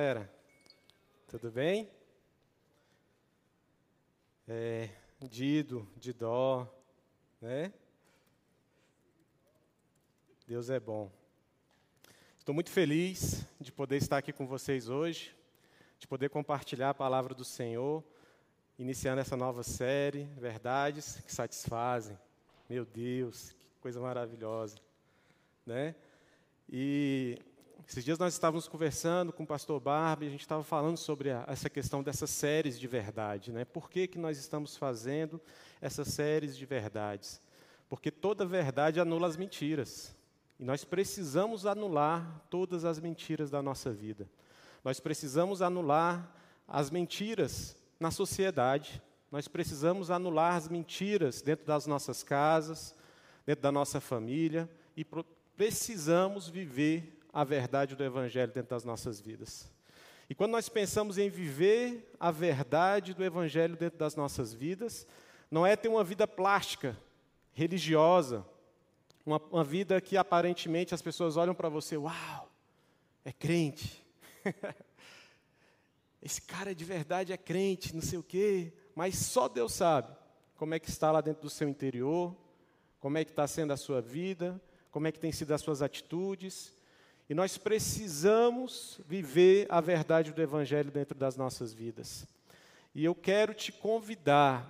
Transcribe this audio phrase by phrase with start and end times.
[0.00, 0.32] Galera,
[1.28, 1.86] tudo bem?
[4.48, 4.88] É,
[5.28, 6.66] Dido, Didó,
[7.38, 7.70] né?
[10.46, 11.12] Deus é bom.
[12.38, 15.36] Estou muito feliz de poder estar aqui com vocês hoje,
[15.98, 18.02] de poder compartilhar a palavra do Senhor,
[18.78, 22.18] iniciando essa nova série, Verdades que Satisfazem.
[22.70, 24.78] Meu Deus, que coisa maravilhosa,
[25.66, 25.94] né?
[26.70, 27.38] E
[27.86, 31.44] esses dias nós estávamos conversando com o pastor Barbie, a gente estava falando sobre a,
[31.48, 33.52] essa questão dessas séries de verdade.
[33.52, 33.64] Né?
[33.64, 35.40] Por que, que nós estamos fazendo
[35.80, 37.40] essas séries de verdades?
[37.88, 40.14] Porque toda verdade anula as mentiras.
[40.58, 44.28] E nós precisamos anular todas as mentiras da nossa vida.
[44.84, 46.32] Nós precisamos anular
[46.68, 49.02] as mentiras na sociedade.
[49.32, 52.94] Nós precisamos anular as mentiras dentro das nossas casas,
[53.44, 54.70] dentro da nossa família.
[54.96, 55.04] E
[55.56, 59.70] precisamos viver a verdade do Evangelho dentro das nossas vidas.
[60.28, 65.06] E quando nós pensamos em viver a verdade do Evangelho dentro das nossas vidas,
[65.50, 66.96] não é ter uma vida plástica,
[67.52, 68.46] religiosa,
[69.26, 72.50] uma, uma vida que aparentemente as pessoas olham para você, uau,
[73.24, 74.04] é crente.
[76.22, 80.14] Esse cara de verdade é crente, não sei o quê, mas só Deus sabe
[80.56, 82.36] como é que está lá dentro do seu interior,
[83.00, 85.80] como é que está sendo a sua vida, como é que tem sido as suas
[85.80, 86.72] atitudes,
[87.30, 92.26] e nós precisamos viver a verdade do Evangelho dentro das nossas vidas.
[92.92, 94.68] E eu quero te convidar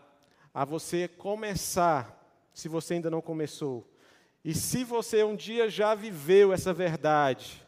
[0.53, 3.91] a você começar, se você ainda não começou.
[4.45, 7.67] E se você um dia já viveu essa verdade,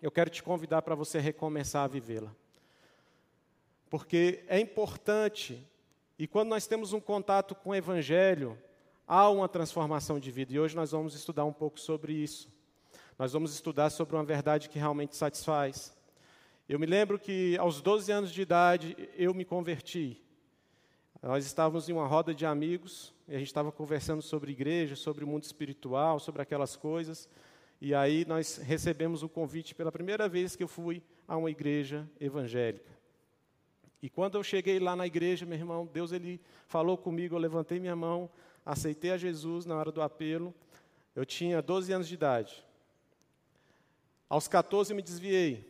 [0.00, 2.30] eu quero te convidar para você recomeçar a vivê-la.
[3.90, 5.68] Porque é importante,
[6.16, 8.56] e quando nós temos um contato com o Evangelho,
[9.08, 10.52] há uma transformação de vida.
[10.52, 12.53] E hoje nós vamos estudar um pouco sobre isso.
[13.16, 15.96] Nós vamos estudar sobre uma verdade que realmente satisfaz.
[16.68, 20.20] Eu me lembro que aos 12 anos de idade eu me converti.
[21.22, 25.22] Nós estávamos em uma roda de amigos e a gente estava conversando sobre igreja, sobre
[25.22, 27.28] o mundo espiritual, sobre aquelas coisas.
[27.80, 32.10] E aí nós recebemos um convite pela primeira vez que eu fui a uma igreja
[32.20, 32.90] evangélica.
[34.02, 37.78] E quando eu cheguei lá na igreja, meu irmão, Deus ele falou comigo, eu levantei
[37.78, 38.28] minha mão,
[38.66, 40.52] aceitei a Jesus na hora do apelo.
[41.14, 42.64] Eu tinha 12 anos de idade.
[44.34, 45.64] Aos 14 me desviei.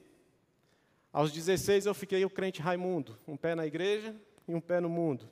[1.12, 4.16] Aos 16 eu fiquei o crente Raimundo, um pé na igreja
[4.48, 5.28] e um pé no mundo.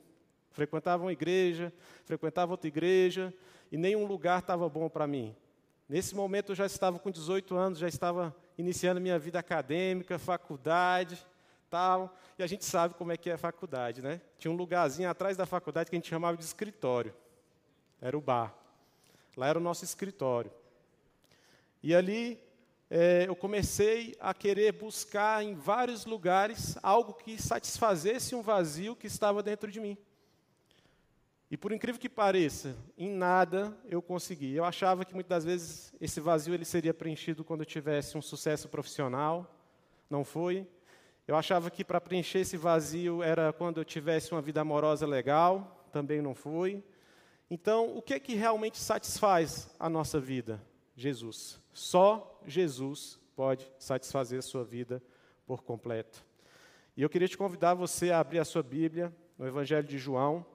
[0.51, 1.73] Frequentava uma igreja,
[2.05, 3.33] frequentava outra igreja,
[3.71, 5.35] e nenhum lugar estava bom para mim.
[5.89, 11.17] Nesse momento eu já estava com 18 anos, já estava iniciando minha vida acadêmica, faculdade,
[11.71, 12.15] tal.
[12.37, 14.21] E a gente sabe como é que é a faculdade, né?
[14.37, 17.11] Tinha um lugarzinho atrás da faculdade que a gente chamava de escritório.
[17.99, 18.53] Era o bar.
[19.35, 20.51] Lá era o nosso escritório.
[21.81, 22.39] E ali
[22.95, 29.07] é, eu comecei a querer buscar em vários lugares algo que satisfazesse um vazio que
[29.07, 29.97] estava dentro de mim.
[31.49, 34.53] E por incrível que pareça, em nada eu consegui.
[34.53, 38.21] Eu achava que muitas das vezes esse vazio ele seria preenchido quando eu tivesse um
[38.21, 39.51] sucesso profissional.
[40.07, 40.67] Não foi.
[41.27, 45.83] Eu achava que para preencher esse vazio era quando eu tivesse uma vida amorosa legal.
[45.91, 46.83] Também não foi.
[47.49, 50.61] Então, o que é que realmente satisfaz a nossa vida?
[50.95, 51.62] Jesus.
[51.73, 55.01] Só Jesus pode satisfazer a sua vida
[55.45, 56.23] por completo.
[56.95, 60.45] E eu queria te convidar você a abrir a sua Bíblia no Evangelho de João.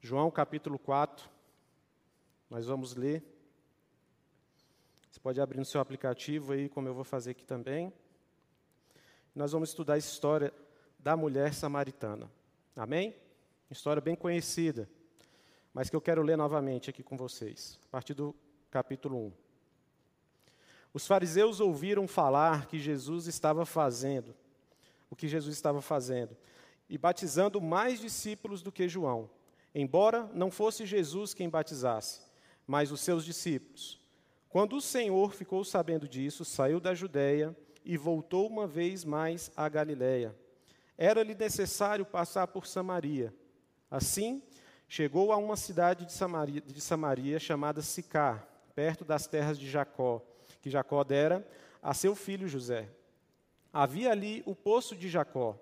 [0.00, 1.28] João capítulo 4.
[2.50, 3.24] Nós vamos ler.
[5.10, 7.92] Você pode abrir no seu aplicativo aí, como eu vou fazer aqui também.
[9.34, 10.52] Nós vamos estudar a história
[10.98, 12.30] da mulher samaritana.
[12.76, 13.16] Amém?
[13.70, 14.88] História bem conhecida,
[15.72, 18.34] mas que eu quero ler novamente aqui com vocês, a partir do
[18.72, 19.32] capítulo 1.
[20.94, 24.34] Os fariseus ouviram falar que Jesus estava fazendo,
[25.10, 26.34] o que Jesus estava fazendo,
[26.88, 29.28] e batizando mais discípulos do que João,
[29.74, 32.22] embora não fosse Jesus quem batizasse,
[32.66, 34.00] mas os seus discípulos.
[34.48, 37.54] Quando o Senhor ficou sabendo disso, saiu da Judéia
[37.84, 40.34] e voltou uma vez mais à Galiléia.
[40.96, 43.34] Era-lhe necessário passar por Samaria.
[43.90, 44.42] Assim,
[44.88, 50.22] chegou a uma cidade de Samaria, de Samaria chamada Sicar, perto das terras de Jacó
[50.62, 51.46] que Jacó dera
[51.82, 52.88] a seu filho José.
[53.72, 55.58] Havia ali o poço de Jacó.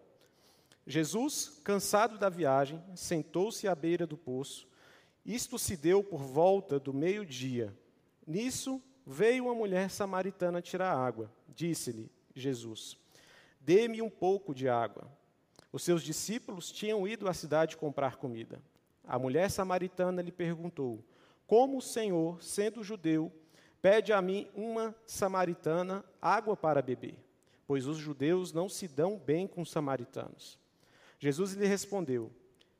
[0.86, 4.68] Jesus, cansado da viagem, sentou-se à beira do poço.
[5.24, 7.74] Isto se deu por volta do meio-dia.
[8.26, 11.32] Nisso veio uma mulher samaritana tirar água.
[11.48, 12.96] Disse-lhe Jesus:
[13.60, 15.10] Dê-me um pouco de água.
[15.72, 18.60] Os seus discípulos tinham ido à cidade comprar comida.
[19.04, 21.04] A mulher samaritana lhe perguntou:
[21.50, 23.32] Como o Senhor, sendo judeu,
[23.82, 27.18] Pede a mim uma samaritana água para beber.
[27.66, 30.58] pois os judeus não se dão bem com os samaritanos.
[31.20, 32.30] Jesus lhe respondeu: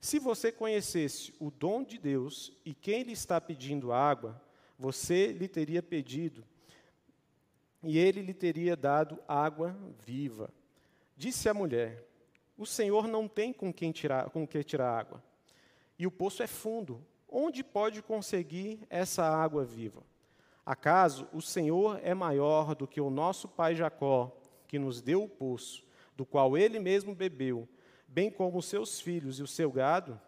[0.01, 4.41] Se você conhecesse o dom de Deus e quem lhe está pedindo água,
[4.77, 6.45] você lhe teria pedido
[7.85, 10.51] e ele lhe teria dado água viva.
[11.17, 12.05] Disse a mulher:
[12.59, 15.23] O Senhor não tem com quem tirar, com que tirar água,
[15.99, 17.01] e o poço é fundo.
[17.31, 20.03] Onde pode conseguir essa água viva?
[20.67, 24.37] Acaso o Senhor é maior do que o nosso pai Jacó,
[24.67, 25.85] que nos deu o poço,
[26.17, 27.69] do qual ele mesmo bebeu,
[28.07, 30.21] bem como os seus filhos e o seu gado?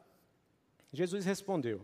[0.93, 1.81] Jesus respondeu: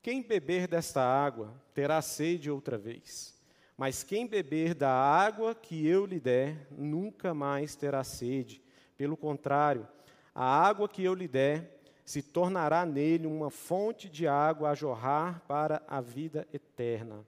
[0.00, 3.38] Quem beber desta água terá sede outra vez.
[3.76, 8.62] Mas quem beber da água que eu lhe der, nunca mais terá sede.
[8.96, 9.88] Pelo contrário,
[10.34, 11.81] a água que eu lhe der
[12.12, 17.26] se tornará nele uma fonte de água a jorrar para a vida eterna.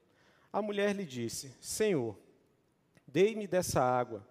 [0.52, 2.14] A mulher lhe disse: Senhor,
[3.06, 4.22] dei-me dessa água,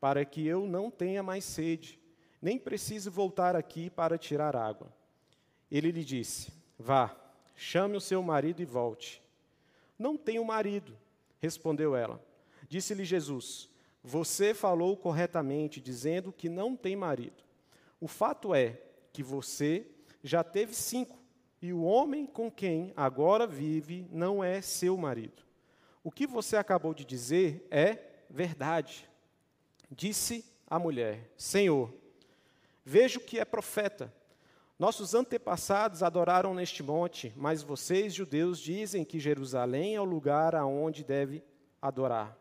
[0.00, 1.96] para que eu não tenha mais sede,
[2.42, 4.92] nem precise voltar aqui para tirar água.
[5.70, 7.16] Ele lhe disse: Vá,
[7.54, 9.22] chame o seu marido e volte.
[9.96, 10.96] Não tenho marido
[11.40, 12.20] Respondeu ela.
[12.68, 13.68] Disse-lhe Jesus:
[14.02, 17.42] Você falou corretamente, dizendo que não tem marido.
[18.00, 18.78] O fato é
[19.12, 19.86] que você
[20.22, 21.18] já teve cinco,
[21.62, 25.42] e o homem com quem agora vive não é seu marido.
[26.02, 27.98] O que você acabou de dizer é
[28.30, 29.08] verdade.
[29.90, 31.92] Disse a mulher: Senhor,
[32.84, 34.12] vejo que é profeta.
[34.78, 41.04] Nossos antepassados adoraram neste monte, mas vocês, judeus, dizem que Jerusalém é o lugar aonde
[41.04, 41.44] deve
[41.82, 42.34] adorar.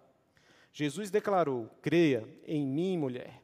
[0.71, 3.43] Jesus declarou: Creia em mim, mulher.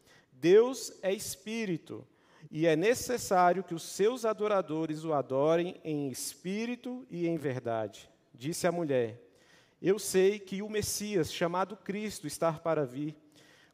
[0.41, 2.03] Deus é espírito,
[2.49, 8.09] e é necessário que os seus adoradores o adorem em espírito e em verdade.
[8.33, 9.21] Disse a mulher:
[9.79, 13.15] Eu sei que o Messias, chamado Cristo, está para vir.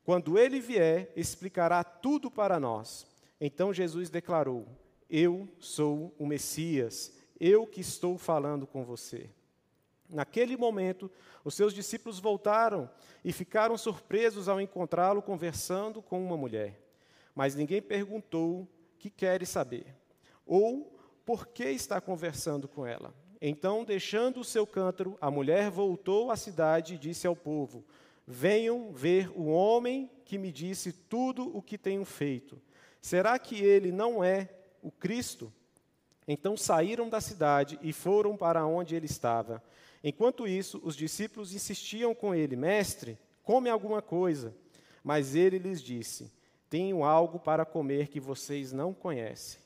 [0.04, 3.08] Quando ele vier, explicará tudo para nós.
[3.40, 4.68] Então Jesus declarou:
[5.10, 9.30] Eu sou o Messias, eu que estou falando com você.
[10.10, 11.12] Naquele momento,
[11.44, 12.90] os seus discípulos voltaram
[13.24, 16.82] e ficaram surpresos ao encontrá-lo conversando com uma mulher.
[17.36, 18.68] Mas ninguém perguntou:
[18.98, 19.96] Que queres saber?
[20.46, 23.14] Ou por que está conversando com ela?
[23.42, 27.86] Então, deixando o seu cântaro, a mulher voltou à cidade e disse ao povo:
[28.26, 32.62] Venham ver o homem que me disse tudo o que tenho feito.
[33.02, 34.50] Será que ele não é
[34.82, 35.54] o Cristo?
[36.28, 39.64] Então saíram da cidade e foram para onde ele estava.
[40.08, 44.56] Enquanto isso, os discípulos insistiam com ele: Mestre, come alguma coisa.
[45.04, 46.32] Mas ele lhes disse:
[46.70, 49.60] Tenho algo para comer que vocês não conhecem.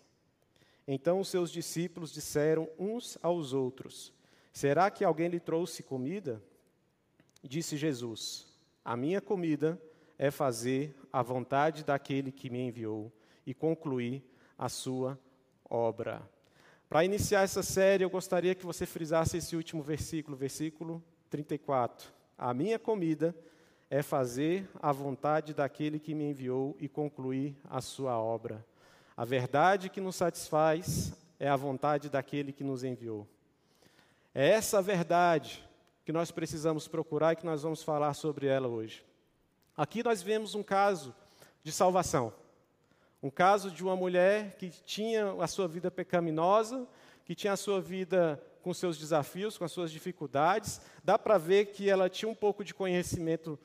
[0.88, 4.12] Então os seus discípulos disseram uns aos outros:
[4.52, 6.42] Será que alguém lhe trouxe comida?
[7.44, 8.48] Disse Jesus:
[8.84, 9.80] A minha comida
[10.18, 13.12] é fazer a vontade daquele que me enviou
[13.46, 14.24] e concluir
[14.58, 15.20] a sua
[15.70, 16.28] obra.
[16.92, 22.12] Para iniciar essa série, eu gostaria que você frisasse esse último versículo, versículo 34.
[22.38, 23.34] A minha comida
[23.90, 28.66] é fazer a vontade daquele que me enviou e concluir a sua obra.
[29.16, 33.26] A verdade que nos satisfaz é a vontade daquele que nos enviou.
[34.36, 35.66] É essa verdade
[36.04, 39.02] que nós precisamos procurar e que nós vamos falar sobre ela hoje.
[39.78, 41.16] Aqui nós vemos um caso
[41.64, 42.34] de salvação.
[43.22, 46.88] Um caso de uma mulher que tinha a sua vida pecaminosa,
[47.24, 50.82] que tinha a sua vida com seus desafios, com as suas dificuldades.
[51.04, 53.60] Dá para ver que ela tinha um pouco de conhecimento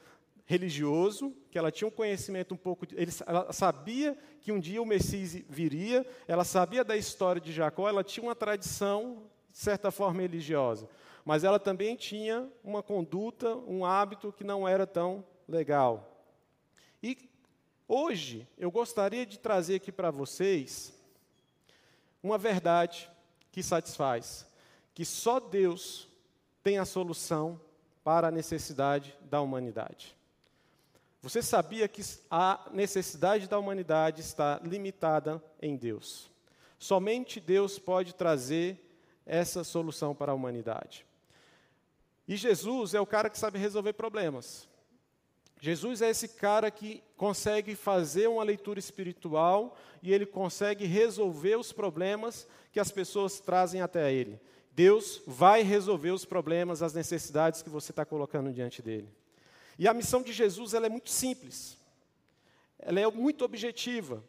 [0.45, 2.87] religioso, que ela tinha um conhecimento um pouco.
[2.87, 2.97] De,
[3.27, 8.05] ela sabia que um dia o Messias viria, ela sabia da história de Jacó, ela
[8.05, 10.89] tinha uma tradição, de certa forma, religiosa.
[11.25, 16.13] Mas ela também tinha uma conduta, um hábito que não era tão legal.
[17.03, 17.29] E
[17.89, 20.93] Hoje, eu gostaria de trazer aqui para vocês
[22.21, 23.09] uma verdade
[23.53, 24.45] que satisfaz,
[24.93, 26.09] que só Deus
[26.65, 27.61] tem a solução
[28.03, 30.17] para a necessidade da humanidade.
[31.23, 36.29] Você sabia que a necessidade da humanidade está limitada em Deus.
[36.81, 38.81] Somente Deus pode trazer
[39.25, 41.07] essa solução para a humanidade.
[42.27, 44.69] E Jesus é o cara que sabe resolver problemas.
[45.67, 51.73] Jesus é esse cara que consegue fazer uma leitura espiritual e ele consegue resolver os
[51.73, 54.39] problemas que as pessoas trazem até ele.
[54.71, 59.09] Deus vai resolver os problemas, as necessidades que você está colocando diante dele.
[59.77, 61.77] E a missão de Jesus ela é muito simples,
[62.79, 64.23] ela é muito objetiva.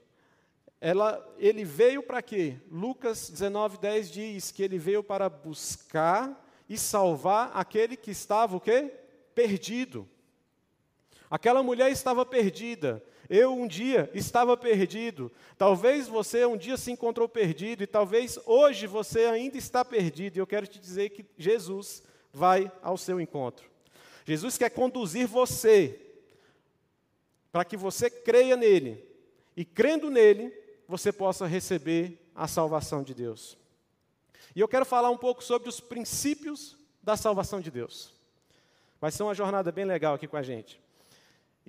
[0.82, 2.56] Ela, ele veio para quê?
[2.72, 8.91] Lucas 19:10 diz que ele veio para buscar e salvar aquele que estava o quê?
[9.36, 10.10] Perdido.
[11.29, 13.03] Aquela mulher estava perdida.
[13.29, 15.31] Eu um dia estava perdido.
[15.57, 20.38] Talvez você um dia se encontrou perdido e talvez hoje você ainda está perdido.
[20.38, 23.69] E eu quero te dizer que Jesus vai ao seu encontro.
[24.25, 26.00] Jesus quer conduzir você
[27.51, 29.05] para que você creia nele.
[29.55, 30.53] E crendo nele,
[30.88, 33.57] você possa receber a salvação de Deus.
[34.55, 38.13] E eu quero falar um pouco sobre os princípios da salvação de Deus.
[39.00, 40.79] Vai ser uma jornada bem legal aqui com a gente.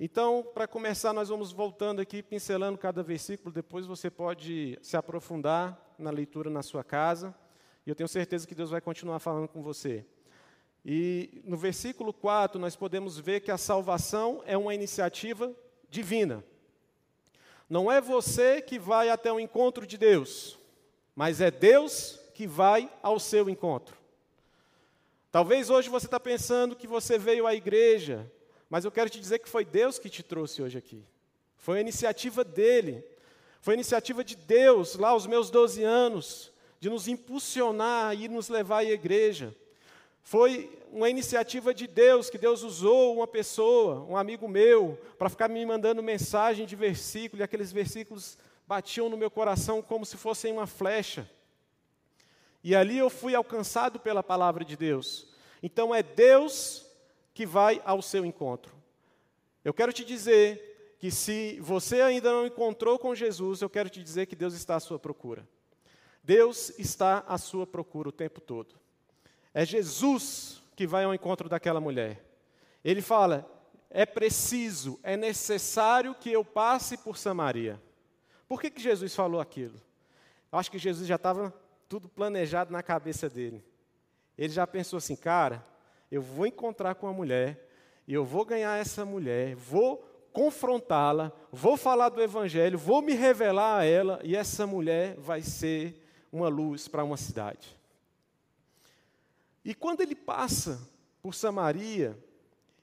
[0.01, 5.77] Então, para começar, nós vamos voltando aqui, pincelando cada versículo, depois você pode se aprofundar
[5.99, 7.35] na leitura na sua casa,
[7.85, 10.05] e eu tenho certeza que Deus vai continuar falando com você.
[10.85, 15.53] E no versículo 4, nós podemos ver que a salvação é uma iniciativa
[15.89, 16.45] divina.
[17.69, 20.57] Não é você que vai até o encontro de Deus,
[21.13, 23.97] mas é Deus que vai ao seu encontro.
[25.29, 28.31] Talvez hoje você está pensando que você veio à igreja
[28.69, 31.03] mas eu quero te dizer que foi Deus que te trouxe hoje aqui.
[31.57, 33.03] Foi a iniciativa dele.
[33.61, 38.47] Foi a iniciativa de Deus, lá aos meus 12 anos, de nos impulsionar e nos
[38.47, 39.53] levar à igreja.
[40.21, 45.49] Foi uma iniciativa de Deus, que Deus usou uma pessoa, um amigo meu, para ficar
[45.49, 50.53] me mandando mensagem de versículo, e aqueles versículos batiam no meu coração como se fossem
[50.53, 51.29] uma flecha.
[52.63, 55.27] E ali eu fui alcançado pela palavra de Deus.
[55.61, 56.85] Então é Deus
[57.33, 58.75] que vai ao seu encontro.
[59.63, 64.03] Eu quero te dizer que se você ainda não encontrou com Jesus, eu quero te
[64.03, 65.47] dizer que Deus está à sua procura.
[66.23, 68.75] Deus está à sua procura o tempo todo.
[69.53, 72.23] É Jesus que vai ao encontro daquela mulher.
[72.83, 73.49] Ele fala:
[73.89, 77.81] é preciso, é necessário que eu passe por Samaria.
[78.47, 79.79] Por que, que Jesus falou aquilo?
[80.51, 81.53] Eu acho que Jesus já estava
[81.87, 83.63] tudo planejado na cabeça dele.
[84.37, 85.65] Ele já pensou assim, cara,
[86.11, 87.67] eu vou encontrar com a mulher,
[88.07, 89.97] e eu vou ganhar essa mulher, vou
[90.33, 96.01] confrontá-la, vou falar do Evangelho, vou me revelar a ela, e essa mulher vai ser
[96.31, 97.77] uma luz para uma cidade.
[99.63, 100.79] E quando ele passa
[101.21, 102.17] por Samaria,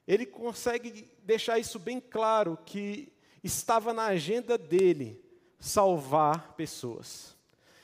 [0.07, 3.11] ele consegue deixar isso bem claro que
[3.43, 5.21] estava na agenda dele
[5.59, 7.35] salvar pessoas.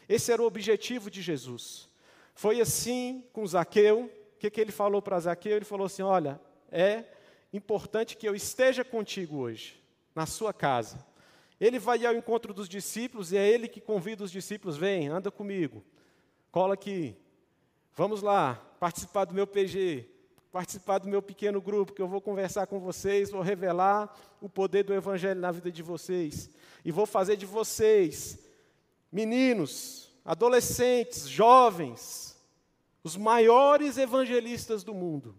[0.08, 1.90] Esse era o objetivo de Jesus.
[2.34, 4.12] Foi assim com Zaqueu,
[4.44, 5.56] que, que ele falou para Zaqueu?
[5.56, 7.06] Ele falou assim: Olha, é
[7.54, 9.82] importante que eu esteja contigo hoje,
[10.14, 11.06] na sua casa.
[11.62, 15.32] Ele vai ao encontro dos discípulos e é ele que convida os discípulos: Vem, anda
[15.32, 15.82] comigo,
[16.52, 17.16] cola aqui,
[17.96, 20.10] vamos lá, participar do meu PG,
[20.52, 24.84] participar do meu pequeno grupo, que eu vou conversar com vocês, vou revelar o poder
[24.84, 26.50] do Evangelho na vida de vocês,
[26.84, 28.38] e vou fazer de vocês,
[29.10, 32.23] meninos, adolescentes, jovens,
[33.04, 35.36] os maiores evangelistas do mundo.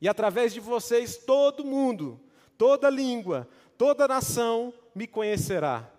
[0.00, 2.20] E através de vocês, todo mundo,
[2.58, 5.90] toda língua, toda nação me conhecerá.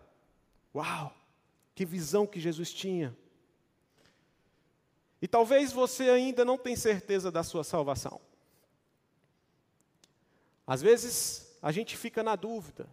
[0.76, 1.16] Uau!
[1.74, 3.16] Que visão que Jesus tinha.
[5.22, 8.20] E talvez você ainda não tenha certeza da sua salvação.
[10.66, 12.88] Às vezes a gente fica na dúvida.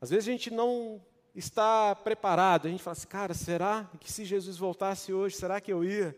[0.00, 1.00] Às vezes a gente não
[1.34, 2.66] está preparado.
[2.66, 6.16] A gente fala assim, cara, será que se Jesus voltasse hoje, será que eu ia?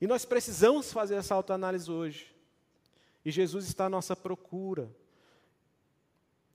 [0.00, 2.34] E nós precisamos fazer essa autoanálise hoje.
[3.24, 4.94] E Jesus está à nossa procura.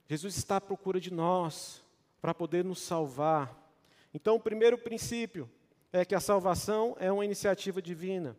[0.08, 1.82] Jesus está à procura de nós
[2.20, 3.54] para poder nos salvar.
[4.12, 5.50] Então, o primeiro princípio
[5.92, 8.36] é que a salvação é uma iniciativa divina.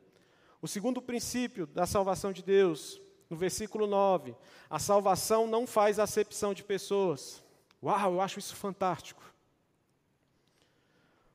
[0.61, 4.35] O segundo princípio da salvação de Deus, no versículo 9,
[4.69, 7.43] a salvação não faz acepção de pessoas.
[7.83, 9.23] Uau, eu acho isso fantástico.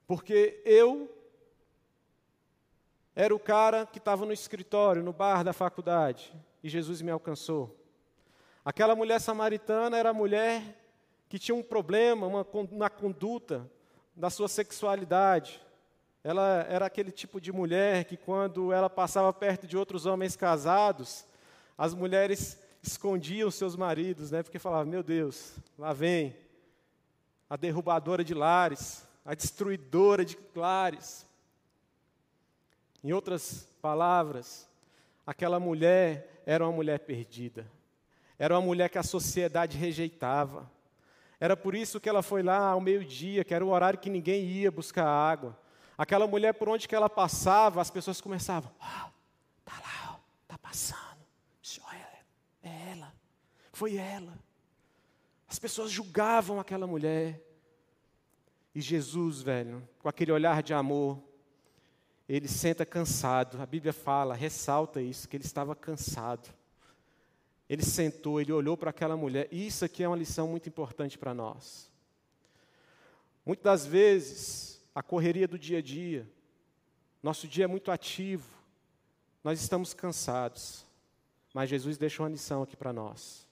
[0.06, 1.08] Porque eu
[3.14, 7.76] era o cara que estava no escritório, no bar da faculdade, e Jesus me alcançou.
[8.64, 10.78] Aquela mulher samaritana era a mulher
[11.28, 13.70] que tinha um problema uma, na conduta
[14.14, 15.60] da sua sexualidade.
[16.22, 21.24] Ela era aquele tipo de mulher que, quando ela passava perto de outros homens casados,
[21.78, 24.42] as mulheres escondiam seus maridos, né?
[24.42, 26.36] Porque falavam: Meu Deus, lá vem
[27.48, 31.26] a derrubadora de lares, a destruidora de lares.
[33.02, 34.68] Em outras palavras,
[35.26, 37.66] aquela mulher era uma mulher perdida.
[38.38, 40.70] Era uma mulher que a sociedade rejeitava.
[41.38, 44.44] Era por isso que ela foi lá ao meio-dia, que era o horário que ninguém
[44.44, 45.58] ia buscar água.
[45.96, 49.10] Aquela mulher, por onde que ela passava, as pessoas começavam: ah,
[49.64, 51.20] tá lá, está tá passando.
[51.86, 52.08] Olha,
[52.62, 53.12] é ela,
[53.72, 54.32] foi ela.
[55.48, 57.40] As pessoas julgavam aquela mulher.
[58.74, 61.22] E Jesus, velho, com aquele olhar de amor,
[62.36, 63.60] ele senta cansado.
[63.60, 66.48] A Bíblia fala, ressalta isso, que ele estava cansado.
[67.68, 69.48] Ele sentou, ele olhou para aquela mulher.
[69.50, 71.90] E isso aqui é uma lição muito importante para nós.
[73.44, 76.24] Muitas das vezes, a correria do dia a dia,
[77.20, 78.48] nosso dia é muito ativo,
[79.42, 80.86] nós estamos cansados.
[81.52, 83.44] Mas Jesus deixou uma lição aqui para nós: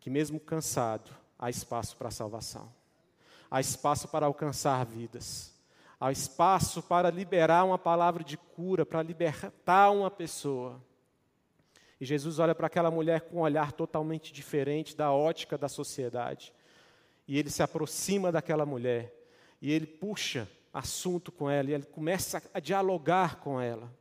[0.00, 2.72] que mesmo cansado, há espaço para salvação,
[3.48, 5.59] há espaço para alcançar vidas
[6.00, 10.82] há espaço para liberar uma palavra de cura, para libertar uma pessoa.
[12.00, 16.52] E Jesus olha para aquela mulher com um olhar totalmente diferente da ótica da sociedade.
[17.28, 19.14] E ele se aproxima daquela mulher.
[19.60, 21.70] E ele puxa assunto com ela.
[21.70, 23.92] E ele começa a dialogar com ela.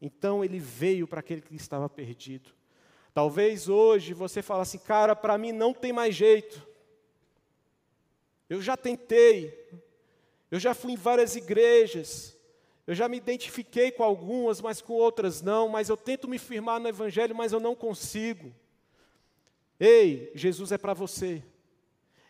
[0.00, 2.50] Então ele veio para aquele que estava perdido.
[3.14, 6.66] Talvez hoje você fale assim, cara, para mim não tem mais jeito.
[8.48, 9.68] Eu já tentei,
[10.50, 12.36] eu já fui em várias igrejas,
[12.86, 16.80] eu já me identifiquei com algumas, mas com outras não, mas eu tento me firmar
[16.80, 18.52] no Evangelho, mas eu não consigo.
[19.78, 21.42] Ei, Jesus é para você.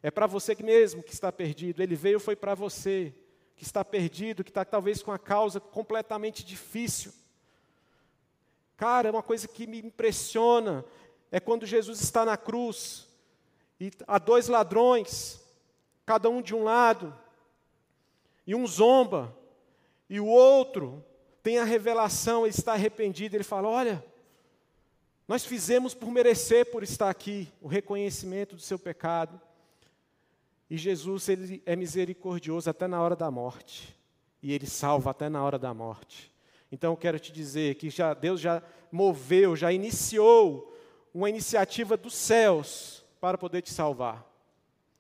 [0.02, 1.82] É para você mesmo que está perdido.
[1.82, 3.14] Ele veio foi para você
[3.56, 7.12] que está perdido, que está talvez com a causa completamente difícil.
[8.76, 10.84] Cara, uma coisa que me impressiona
[11.30, 13.06] é quando Jesus está na cruz
[13.78, 15.40] e há dois ladrões,
[16.06, 17.14] cada um de um lado,
[18.50, 19.33] e um zomba,
[20.09, 21.04] e o outro
[21.40, 24.04] tem a revelação, ele está arrependido, ele fala: Olha,
[25.28, 29.40] nós fizemos por merecer por estar aqui, o reconhecimento do seu pecado.
[30.69, 33.96] E Jesus, ele é misericordioso até na hora da morte,
[34.42, 36.35] e ele salva até na hora da morte.
[36.72, 40.77] Então eu quero te dizer que já, Deus já moveu, já iniciou
[41.14, 44.29] uma iniciativa dos céus para poder te salvar.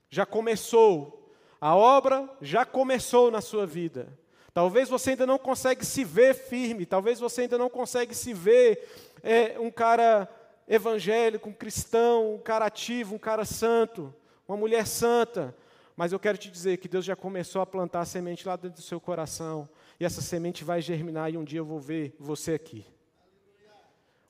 [0.08, 1.19] Já começou
[1.60, 4.08] a obra já começou na sua vida.
[4.52, 8.88] Talvez você ainda não consegue se ver firme, talvez você ainda não consegue se ver
[9.22, 10.28] é, um cara
[10.66, 14.12] evangélico, um cristão, um cara ativo, um cara santo,
[14.48, 15.54] uma mulher santa.
[15.96, 18.78] Mas eu quero te dizer que Deus já começou a plantar a semente lá dentro
[18.78, 19.68] do seu coração.
[19.98, 22.86] E essa semente vai germinar e um dia eu vou ver você aqui.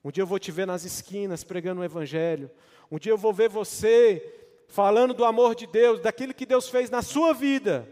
[0.03, 2.51] Um dia eu vou te ver nas esquinas pregando o Evangelho.
[2.91, 4.40] Um dia eu vou ver você
[4.71, 7.89] falando do amor de Deus, daquilo que Deus fez na sua vida,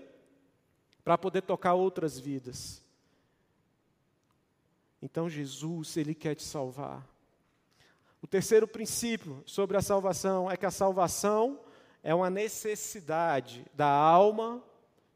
[1.04, 2.80] para poder tocar outras vidas.
[5.02, 7.06] Então Jesus, Ele quer te salvar.
[8.22, 11.60] O terceiro princípio sobre a salvação é que a salvação
[12.02, 14.62] é uma necessidade da alma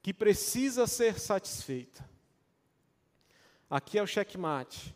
[0.02, 2.08] que precisa ser satisfeita.
[3.70, 4.94] Aqui é o checkmate.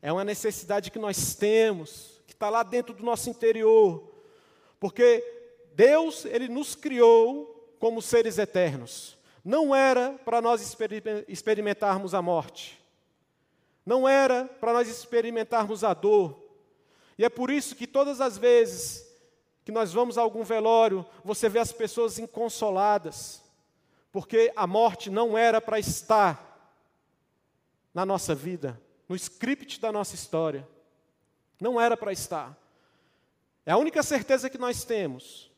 [0.00, 4.12] É uma necessidade que nós temos, que está lá dentro do nosso interior.
[4.80, 5.41] Porque
[5.74, 9.18] Deus, ele nos criou como seres eternos.
[9.44, 10.76] Não era para nós
[11.26, 12.80] experimentarmos a morte.
[13.84, 16.40] Não era para nós experimentarmos a dor.
[17.18, 19.10] E é por isso que todas as vezes
[19.64, 23.42] que nós vamos a algum velório, você vê as pessoas inconsoladas,
[24.10, 26.48] porque a morte não era para estar
[27.94, 30.66] na nossa vida, no script da nossa história.
[31.60, 32.58] Não era para estar.
[33.64, 35.51] É a única certeza que nós temos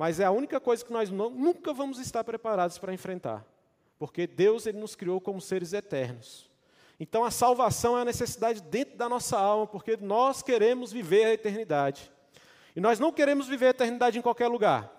[0.00, 3.44] mas é a única coisa que nós não, nunca vamos estar preparados para enfrentar.
[3.98, 6.50] Porque Deus ele nos criou como seres eternos.
[6.98, 11.34] Então a salvação é a necessidade dentro da nossa alma, porque nós queremos viver a
[11.34, 12.10] eternidade.
[12.74, 14.90] E nós não queremos viver a eternidade em qualquer lugar.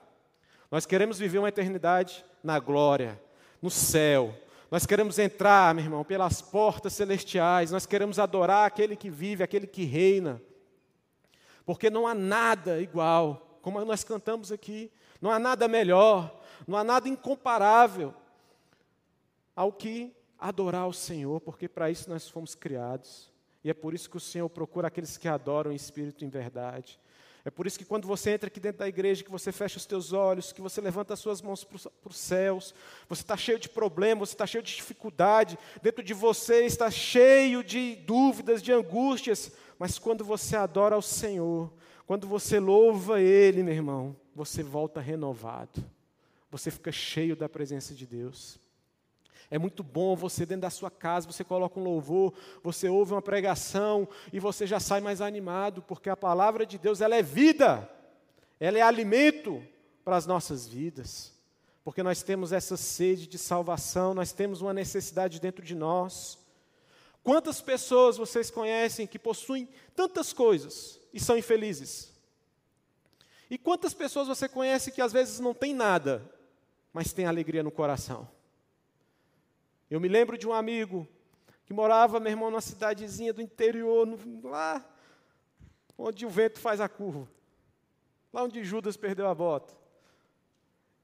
[0.70, 3.20] Nós queremos viver uma eternidade na glória,
[3.60, 4.36] no céu.
[4.70, 7.72] Nós queremos entrar, meu irmão, pelas portas celestiais.
[7.72, 10.40] Nós queremos adorar aquele que vive, aquele que reina.
[11.66, 16.84] Porque não há nada igual como nós cantamos aqui, não há nada melhor, não há
[16.84, 18.14] nada incomparável
[19.56, 23.32] ao que adorar o Senhor, porque para isso nós fomos criados.
[23.64, 26.30] E é por isso que o Senhor procura aqueles que adoram em espírito e em
[26.30, 27.00] verdade.
[27.44, 29.86] É por isso que quando você entra aqui dentro da igreja, que você fecha os
[29.86, 32.74] teus olhos, que você levanta as suas mãos para os céus,
[33.10, 37.64] você está cheio de problemas, você está cheio de dificuldade, dentro de você está cheio
[37.64, 41.72] de dúvidas, de angústias, mas quando você adora ao Senhor,
[42.12, 45.82] quando você louva Ele, meu irmão, você volta renovado.
[46.50, 48.60] Você fica cheio da presença de Deus.
[49.50, 53.22] É muito bom você dentro da sua casa, você coloca um louvor, você ouve uma
[53.22, 57.90] pregação e você já sai mais animado, porque a palavra de Deus ela é vida,
[58.60, 59.64] ela é alimento
[60.04, 61.32] para as nossas vidas.
[61.82, 66.38] Porque nós temos essa sede de salvação, nós temos uma necessidade dentro de nós.
[67.24, 72.12] Quantas pessoas vocês conhecem que possuem tantas coisas e são infelizes?
[73.50, 76.24] E quantas pessoas você conhece que às vezes não tem nada,
[76.94, 78.30] mas tem alegria no coração?
[79.90, 81.08] Eu me lembro de um amigo
[81.66, 84.08] que morava, meu irmão, numa cidadezinha do interior,
[84.44, 84.86] lá
[85.98, 87.28] onde o vento faz a curva.
[88.32, 89.74] Lá onde Judas perdeu a bota.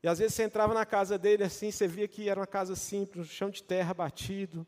[0.02, 2.76] E às vezes você entrava na casa dele assim, você via que era uma casa
[2.76, 4.66] simples, um chão de terra batido,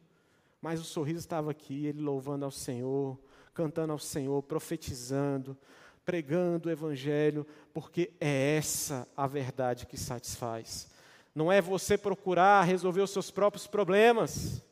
[0.62, 3.17] mas o sorriso estava aqui, ele louvando ao Senhor,
[3.60, 5.58] cantando ao Senhor, profetizando,
[6.06, 10.88] pregando o Evangelho, porque é essa a verdade que satisfaz.
[11.36, 14.63] Não é você procurar resolver os seus próprios problemas,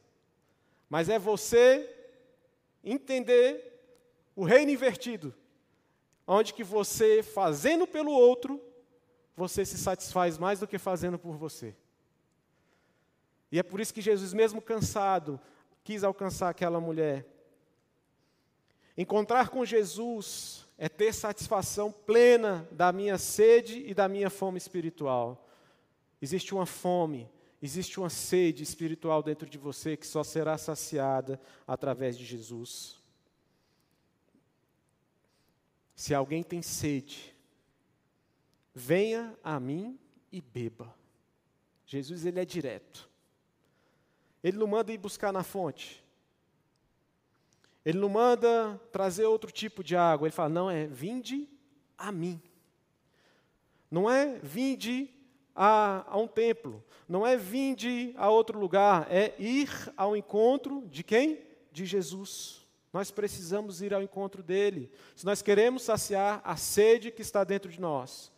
[0.89, 1.93] mas é você
[2.81, 3.77] entender
[4.33, 5.33] o reino invertido,
[6.25, 8.57] onde que você, fazendo pelo outro,
[9.35, 11.75] você se satisfaz mais do que fazendo por você.
[13.51, 15.37] E é por isso que Jesus, mesmo cansado,
[15.83, 17.36] quis alcançar aquela mulher.
[18.97, 25.47] Encontrar com Jesus é ter satisfação plena da minha sede e da minha fome espiritual.
[26.19, 27.29] Existe uma fome,
[27.61, 32.99] existe uma sede espiritual dentro de você que só será saciada através de Jesus.
[35.95, 37.35] Se alguém tem sede,
[38.73, 39.99] venha a mim
[40.31, 40.93] e beba.
[41.85, 43.09] Jesus ele é direto.
[44.43, 46.03] Ele não manda ir buscar na fonte.
[47.87, 50.27] Ele não manda trazer outro tipo de água.
[50.27, 51.47] Ele fala: não, é vinde
[51.97, 52.41] a mim.
[53.89, 55.09] Não é vinde
[55.55, 61.01] a, a um templo, não é vinde a outro lugar, é ir ao encontro de
[61.01, 61.39] quem?
[61.71, 62.61] De Jesus.
[62.91, 64.91] Nós precisamos ir ao encontro dele.
[65.15, 68.33] Se nós queremos saciar a sede que está dentro de nós.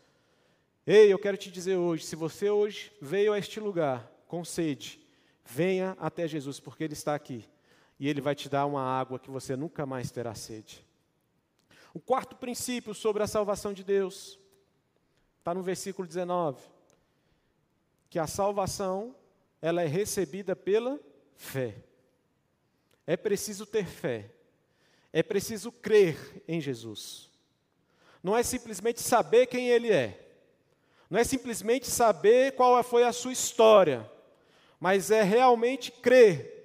[0.86, 5.00] Ei, eu quero te dizer hoje: se você hoje veio a este lugar com sede,
[5.44, 7.50] venha até Jesus, porque Ele está aqui.
[8.00, 10.86] E Ele vai te dar uma água que você nunca mais terá sede.
[11.94, 14.40] O quarto princípio sobre a salvação de Deus
[15.40, 16.62] está no versículo 19
[18.10, 19.16] que a salvação
[19.62, 21.00] ela é recebida pela
[21.36, 21.76] fé.
[23.06, 24.32] É preciso ter fé.
[25.14, 27.30] É preciso crer em Jesus.
[28.24, 30.28] Não é simplesmente saber quem ele é.
[31.10, 34.10] Não é simplesmente saber qual foi a sua história,
[34.80, 36.59] mas é realmente crer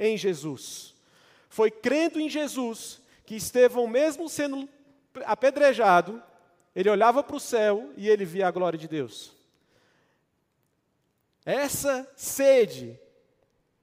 [0.00, 0.94] em Jesus.
[1.48, 4.68] Foi crendo em Jesus que Estevão, mesmo sendo
[5.24, 6.20] apedrejado,
[6.74, 9.32] ele olhava para o céu e ele via a glória de Deus.
[11.44, 12.98] Essa sede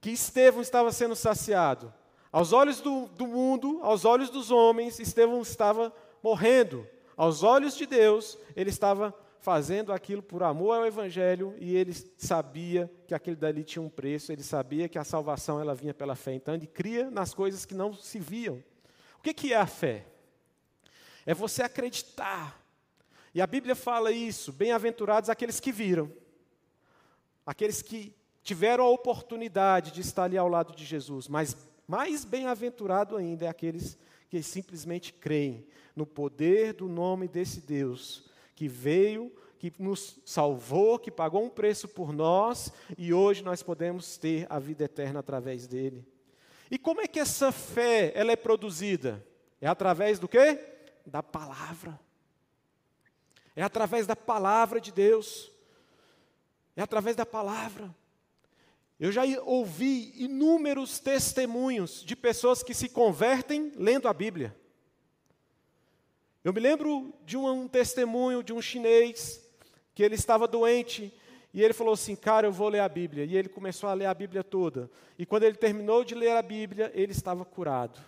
[0.00, 1.92] que Estevão estava sendo saciado,
[2.32, 6.86] aos olhos do, do mundo, aos olhos dos homens, Estevão estava morrendo.
[7.16, 12.90] Aos olhos de Deus, ele estava fazendo aquilo por amor ao Evangelho e ele sabia
[13.06, 16.34] que aquele dali tinha um preço, ele sabia que a salvação ela vinha pela fé.
[16.34, 18.62] Então ele cria nas coisas que não se viam.
[19.18, 20.04] O que, que é a fé?
[21.24, 22.62] É você acreditar.
[23.34, 26.10] E a Bíblia fala isso: bem-aventurados aqueles que viram
[27.48, 33.16] aqueles que tiveram a oportunidade de estar ali ao lado de Jesus, mas mais bem-aventurado
[33.16, 33.96] ainda é aqueles
[34.28, 38.27] que simplesmente creem no poder do nome desse Deus
[38.58, 44.18] que veio, que nos salvou, que pagou um preço por nós e hoje nós podemos
[44.18, 46.04] ter a vida eterna através dele.
[46.68, 49.24] E como é que essa fé ela é produzida?
[49.60, 50.58] É através do quê?
[51.06, 52.00] Da palavra.
[53.54, 55.52] É através da palavra de Deus.
[56.74, 57.94] É através da palavra.
[58.98, 64.57] Eu já ouvi inúmeros testemunhos de pessoas que se convertem lendo a Bíblia.
[66.44, 69.44] Eu me lembro de um, um, testemunho de um chinês
[69.94, 71.12] que ele estava doente
[71.52, 73.24] e ele falou assim: Cara, eu vou ler a Bíblia.
[73.24, 74.90] E ele começou a ler a Bíblia toda.
[75.18, 78.00] E quando ele terminou de ler a Bíblia, ele estava curado.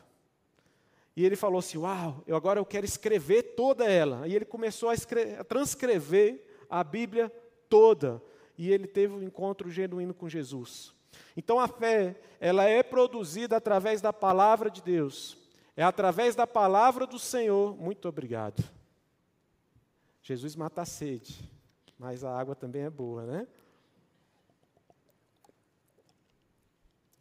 [1.17, 4.27] E ele falou assim: Uau, eu agora eu quero escrever toda ela.
[4.29, 4.95] E ele começou a,
[5.39, 7.33] a transcrever a Bíblia
[7.69, 8.23] toda
[8.61, 10.93] e ele teve um encontro genuíno com Jesus.
[11.35, 15.35] Então a fé, ela é produzida através da palavra de Deus.
[15.81, 17.75] É através da palavra do Senhor.
[17.75, 18.63] Muito obrigado.
[20.23, 21.51] Jesus mata a sede,
[21.99, 23.49] mas a água também é boa, né?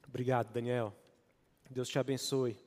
[0.05, 0.93] Obrigado, Daniel.
[1.69, 2.59] Deus te abençoe.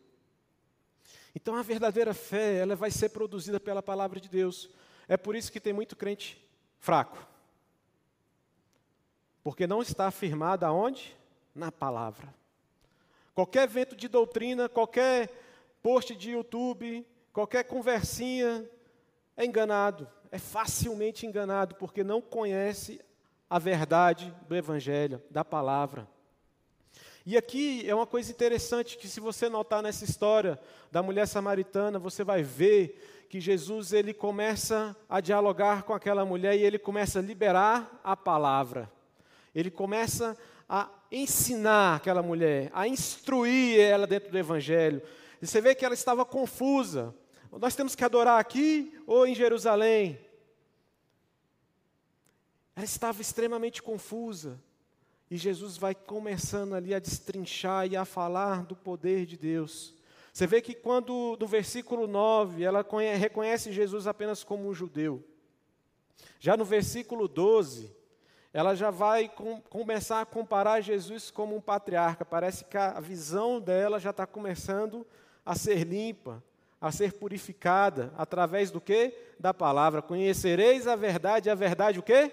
[1.35, 4.70] Então a verdadeira fé, ela vai ser produzida pela palavra de Deus.
[5.07, 6.42] É por isso que tem muito crente
[6.78, 7.28] fraco.
[9.44, 11.14] Porque não está afirmada aonde?
[11.55, 12.33] na palavra.
[13.35, 15.31] Qualquer evento de doutrina, qualquer
[15.83, 18.68] post de YouTube, qualquer conversinha
[19.37, 23.01] é enganado, é facilmente enganado, porque não conhece
[23.49, 26.09] a verdade do Evangelho, da palavra.
[27.25, 30.59] E aqui é uma coisa interessante que se você notar nessa história
[30.90, 36.57] da mulher samaritana, você vai ver que Jesus ele começa a dialogar com aquela mulher
[36.57, 38.90] e ele começa a liberar a palavra.
[39.55, 40.37] Ele começa
[40.68, 45.01] a ensinar aquela mulher, a instruir ela dentro do evangelho.
[45.42, 47.12] E você vê que ela estava confusa.
[47.50, 50.20] Nós temos que adorar aqui ou em Jerusalém?
[52.76, 54.62] Ela estava extremamente confusa.
[55.28, 59.94] E Jesus vai começando ali a destrinchar e a falar do poder de Deus.
[60.33, 62.87] Você vê que quando, no versículo 9, ela
[63.18, 65.24] reconhece Jesus apenas como um judeu.
[66.38, 67.92] Já no versículo 12,
[68.52, 72.24] ela já vai com, começar a comparar Jesus como um patriarca.
[72.24, 75.05] Parece que a visão dela já está começando
[75.44, 76.42] a ser limpa,
[76.81, 79.14] a ser purificada, através do que?
[79.38, 80.02] Da palavra.
[80.02, 82.33] Conhecereis a verdade, e a verdade o quê?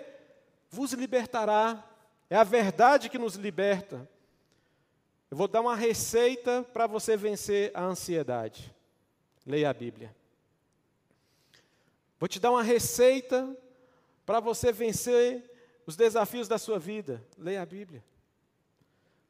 [0.69, 1.83] Vos libertará.
[2.29, 4.07] É a verdade que nos liberta.
[5.29, 8.73] Eu vou dar uma receita para você vencer a ansiedade.
[9.45, 10.15] Leia a Bíblia.
[12.19, 13.55] Vou te dar uma receita
[14.25, 15.43] para você vencer
[15.85, 17.23] os desafios da sua vida.
[17.37, 18.03] Leia a Bíblia.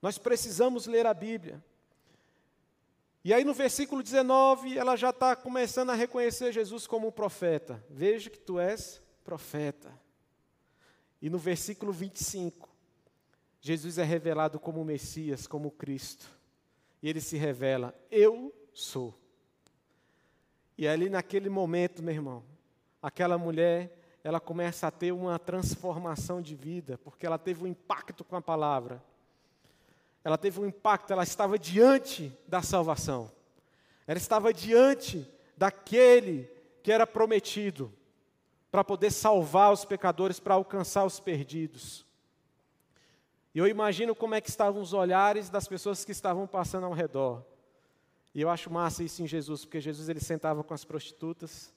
[0.01, 1.63] Nós precisamos ler a Bíblia.
[3.23, 7.83] E aí no versículo 19, ela já está começando a reconhecer Jesus como um profeta.
[7.89, 9.93] Veja que tu és profeta.
[11.21, 12.69] E no versículo 25,
[13.59, 16.29] Jesus é revelado como Messias, como Cristo.
[17.01, 19.13] E ele se revela: Eu sou.
[20.77, 22.43] E ali naquele momento, meu irmão,
[23.01, 28.23] aquela mulher, ela começa a ter uma transformação de vida, porque ela teve um impacto
[28.23, 29.03] com a palavra.
[30.29, 33.31] Ela teve um impacto, ela estava diante da salvação.
[34.05, 36.47] Ela estava diante daquele
[36.83, 37.91] que era prometido
[38.69, 42.05] para poder salvar os pecadores, para alcançar os perdidos.
[43.55, 46.93] E eu imagino como é que estavam os olhares das pessoas que estavam passando ao
[46.93, 47.43] redor.
[48.31, 51.73] E eu acho massa isso em Jesus, porque Jesus ele sentava com as prostitutas,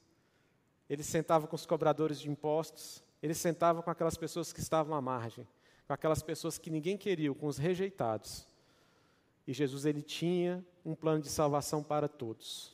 [0.87, 5.01] ele sentava com os cobradores de impostos, ele sentava com aquelas pessoas que estavam à
[5.01, 5.47] margem,
[5.87, 8.47] com aquelas pessoas que ninguém queria, com os rejeitados.
[9.45, 12.73] E Jesus ele tinha um plano de salvação para todos.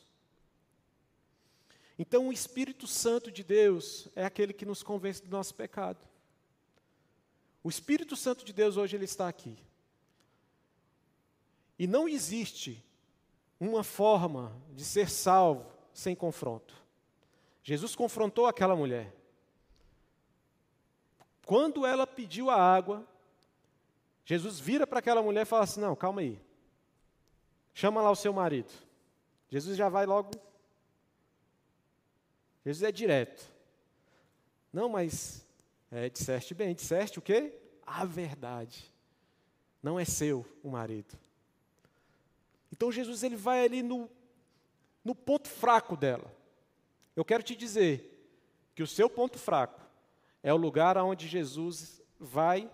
[1.97, 6.07] Então, o Espírito Santo de Deus é aquele que nos convence do nosso pecado.
[7.61, 9.57] O Espírito Santo de Deus hoje ele está aqui.
[11.77, 12.83] E não existe
[13.59, 16.73] uma forma de ser salvo sem confronto.
[17.61, 19.13] Jesus confrontou aquela mulher.
[21.49, 23.03] Quando ela pediu a água,
[24.23, 26.39] Jesus vira para aquela mulher e fala assim: Não, calma aí.
[27.73, 28.71] Chama lá o seu marido.
[29.49, 30.29] Jesus já vai logo.
[32.63, 33.51] Jesus é direto.
[34.71, 35.43] Não, mas
[35.89, 37.51] é, disseste bem, disseste o quê?
[37.83, 38.85] A verdade.
[39.81, 41.17] Não é seu o marido.
[42.71, 44.07] Então Jesus ele vai ali no,
[45.03, 46.31] no ponto fraco dela.
[47.15, 48.31] Eu quero te dizer
[48.75, 49.88] que o seu ponto fraco
[50.41, 52.69] é o lugar onde Jesus vai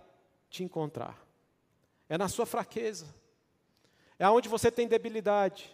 [0.50, 1.26] te encontrar.
[2.08, 3.14] É na sua fraqueza.
[4.18, 5.70] É aonde você tem debilidade.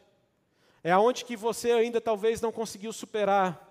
[0.84, 3.70] É aonde que você ainda talvez não conseguiu superar.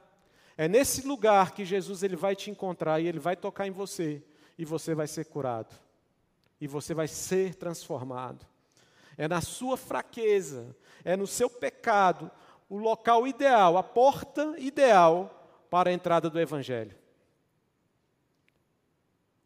[0.56, 4.22] É nesse lugar que Jesus ele vai te encontrar e ele vai tocar em você
[4.58, 5.74] e você vai ser curado.
[6.60, 8.46] E você vai ser transformado.
[9.16, 12.30] É na sua fraqueza, é no seu pecado,
[12.68, 16.94] o local ideal, a porta ideal para a entrada do evangelho.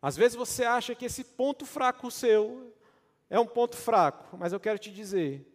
[0.05, 2.71] Às vezes você acha que esse ponto fraco seu
[3.31, 5.51] é um ponto fraco, mas eu quero te dizer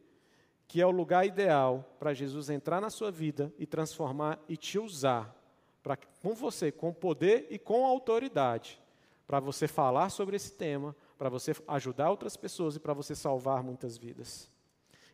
[0.68, 4.80] que é o lugar ideal para Jesus entrar na sua vida e transformar e te
[4.80, 5.36] usar
[5.84, 8.82] pra, com você, com poder e com autoridade,
[9.28, 13.62] para você falar sobre esse tema, para você ajudar outras pessoas e para você salvar
[13.62, 14.50] muitas vidas.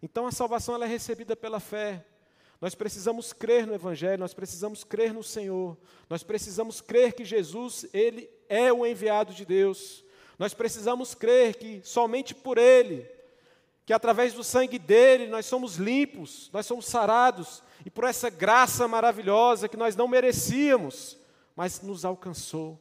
[0.02, 2.06] Então a salvação ela é recebida pela fé.
[2.62, 5.78] Nós precisamos crer no Evangelho, nós precisamos crer no Senhor,
[6.10, 10.04] nós precisamos crer que Jesus, Ele é o enviado de Deus.
[10.38, 13.10] Nós precisamos crer que somente por Ele,
[13.86, 18.88] que através do sangue dele nós somos limpos, nós somos sarados, e por essa graça
[18.88, 21.18] maravilhosa que nós não merecíamos,
[21.56, 22.80] mas nos alcançou.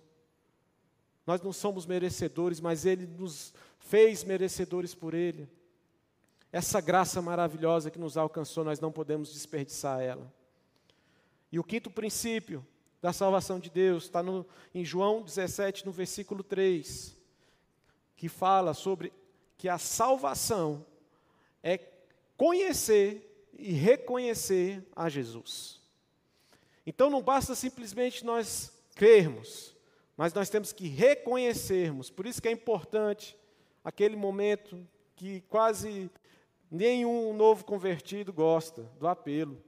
[1.27, 5.49] Nós não somos merecedores, mas Ele nos fez merecedores por Ele.
[6.51, 10.33] Essa graça maravilhosa que nos alcançou, nós não podemos desperdiçar ela.
[11.51, 12.65] E o quinto princípio
[13.05, 14.25] da salvação de Deus está
[14.75, 17.15] em João 17, no versículo 3,
[18.17, 19.13] que fala sobre
[19.59, 20.87] que a salvação
[21.63, 21.79] é
[22.35, 25.83] conhecer e reconhecer a Jesus.
[26.87, 29.77] Então não basta simplesmente nós crermos,
[30.17, 32.09] mas nós temos que reconhecermos.
[32.09, 33.37] Por isso que é importante
[33.85, 34.83] aquele momento
[35.15, 36.11] que quase
[36.71, 39.63] nenhum novo convertido gosta do apelo.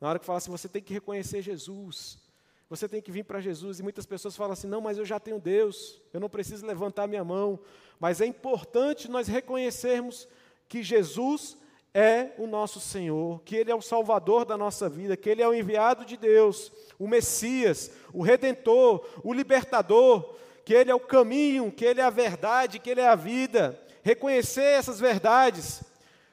[0.00, 2.31] Na hora que fala assim, você tem que reconhecer Jesus.
[2.72, 3.80] Você tem que vir para Jesus.
[3.80, 7.06] E muitas pessoas falam assim: não, mas eu já tenho Deus, eu não preciso levantar
[7.06, 7.60] minha mão.
[8.00, 10.26] Mas é importante nós reconhecermos
[10.70, 11.58] que Jesus
[11.92, 15.46] é o nosso Senhor, que Ele é o Salvador da nossa vida, que Ele é
[15.46, 21.70] o enviado de Deus, o Messias, o Redentor, o Libertador, que Ele é o caminho,
[21.70, 23.78] que Ele é a verdade, que Ele é a vida.
[24.02, 25.84] Reconhecer essas verdades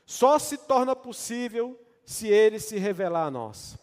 [0.05, 3.77] só se torna possível se Ele se revelar a nós.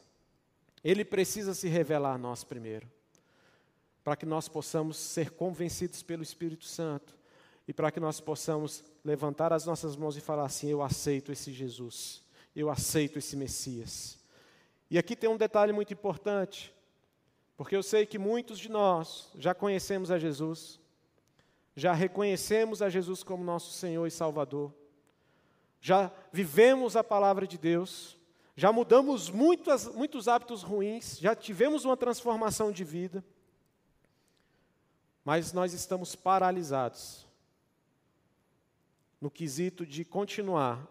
[0.87, 2.89] Ele precisa se revelar a nós primeiro,
[4.05, 7.19] para que nós possamos ser convencidos pelo Espírito Santo
[7.67, 11.53] e para que nós possamos levantar as nossas mãos e falar assim: Eu aceito esse
[11.53, 12.23] Jesus,
[12.55, 14.17] eu aceito esse Messias.
[14.89, 16.73] E aqui tem um detalhe muito importante,
[17.57, 20.79] porque eu sei que muitos de nós já conhecemos a Jesus,
[21.75, 24.73] já reconhecemos a Jesus como nosso Senhor e Salvador,
[25.81, 28.17] já vivemos a palavra de Deus,
[28.57, 33.23] já mudamos muitos, muitos hábitos ruins, já tivemos uma transformação de vida,
[35.23, 37.27] mas nós estamos paralisados
[39.21, 40.87] no quesito de continuar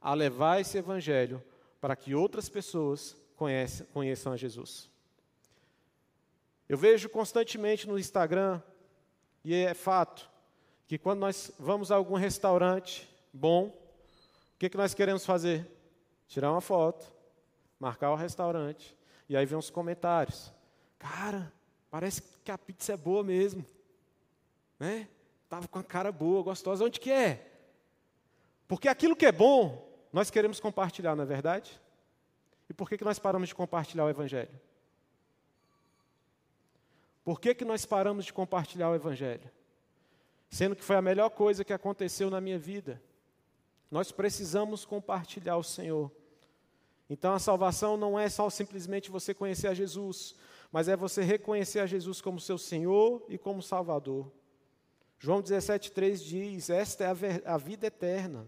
[0.00, 1.42] a levar esse evangelho
[1.80, 4.88] para que outras pessoas conheçam, conheçam a Jesus.
[6.68, 8.62] Eu vejo constantemente no Instagram,
[9.44, 10.30] e é fato,
[10.86, 15.79] que quando nós vamos a algum restaurante bom, o que, que nós queremos fazer?
[16.30, 17.12] Tirar uma foto,
[17.78, 18.96] marcar o restaurante,
[19.28, 20.52] e aí vem os comentários.
[20.96, 21.52] Cara,
[21.90, 23.66] parece que a pizza é boa mesmo.
[24.78, 25.08] Né?
[25.48, 26.84] Tava com a cara boa, gostosa.
[26.84, 27.50] Onde que é?
[28.68, 31.80] Porque aquilo que é bom, nós queremos compartilhar, não é verdade?
[32.68, 34.60] E por que, que nós paramos de compartilhar o Evangelho?
[37.24, 39.50] Por que, que nós paramos de compartilhar o Evangelho?
[40.48, 43.02] Sendo que foi a melhor coisa que aconteceu na minha vida.
[43.90, 46.12] Nós precisamos compartilhar o Senhor.
[47.10, 50.36] Então a salvação não é só simplesmente você conhecer a Jesus,
[50.70, 54.30] mas é você reconhecer a Jesus como seu Senhor e como Salvador.
[55.18, 58.46] João 17,3 diz: Esta é a, a vida eterna,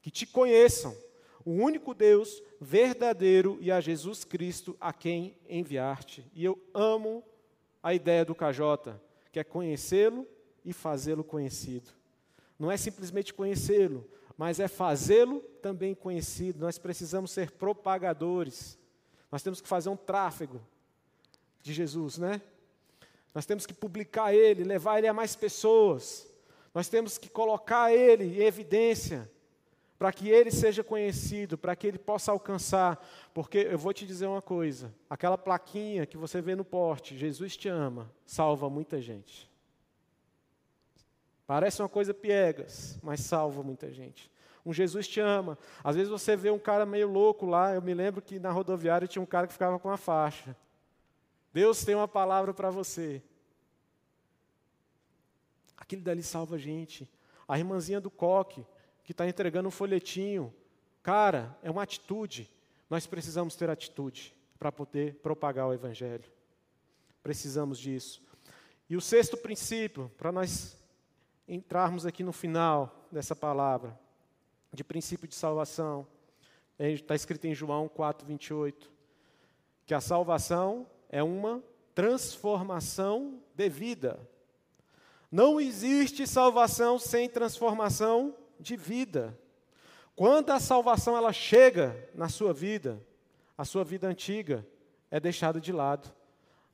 [0.00, 0.96] que te conheçam,
[1.44, 6.24] o único Deus verdadeiro e a Jesus Cristo a quem enviar-te.
[6.32, 7.22] E eu amo
[7.82, 8.94] a ideia do KJ,
[9.32, 10.24] que é conhecê-lo
[10.64, 11.90] e fazê-lo conhecido.
[12.58, 16.60] Não é simplesmente conhecê-lo, mas é fazê-lo também conhecido.
[16.60, 18.78] Nós precisamos ser propagadores.
[19.30, 20.60] Nós temos que fazer um tráfego
[21.62, 22.40] de Jesus, né?
[23.34, 26.26] Nós temos que publicar ele, levar ele a mais pessoas.
[26.72, 29.30] Nós temos que colocar ele em evidência
[29.98, 33.04] para que ele seja conhecido, para que ele possa alcançar.
[33.32, 37.56] Porque eu vou te dizer uma coisa: aquela plaquinha que você vê no porte, Jesus
[37.56, 39.50] te ama, salva muita gente.
[41.46, 44.30] Parece uma coisa piegas, mas salva muita gente.
[44.64, 45.58] Um Jesus te ama.
[45.82, 47.74] Às vezes você vê um cara meio louco lá.
[47.74, 50.56] Eu me lembro que na rodoviária tinha um cara que ficava com a faixa.
[51.52, 53.22] Deus tem uma palavra para você.
[55.76, 57.08] Aquele dali salva a gente.
[57.46, 58.66] A irmãzinha do coque,
[59.04, 60.52] que está entregando um folhetinho.
[61.02, 62.50] Cara, é uma atitude.
[62.88, 66.24] Nós precisamos ter atitude para poder propagar o Evangelho.
[67.22, 68.22] Precisamos disso.
[68.88, 70.76] E o sexto princípio, para nós
[71.46, 73.98] entrarmos aqui no final dessa palavra,
[74.72, 76.06] de princípio de salvação,
[76.78, 78.90] está escrito em João 4, 28,
[79.86, 81.62] que a salvação é uma
[81.94, 84.18] transformação de vida.
[85.30, 89.38] Não existe salvação sem transformação de vida.
[90.16, 93.00] Quando a salvação ela chega na sua vida,
[93.56, 94.66] a sua vida antiga
[95.10, 96.12] é deixada de lado.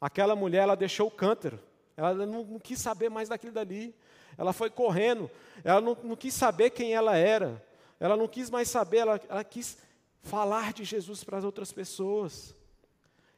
[0.00, 1.61] Aquela mulher ela deixou o cântaro,
[1.96, 3.94] ela não, não quis saber mais daquilo dali.
[4.40, 5.31] Ela foi correndo,
[5.62, 7.62] ela não, não, quis saber quem ela era,
[8.00, 9.76] ela não quis mais saber, ela, ela quis
[10.22, 12.55] falar de Jesus para as outras pessoas.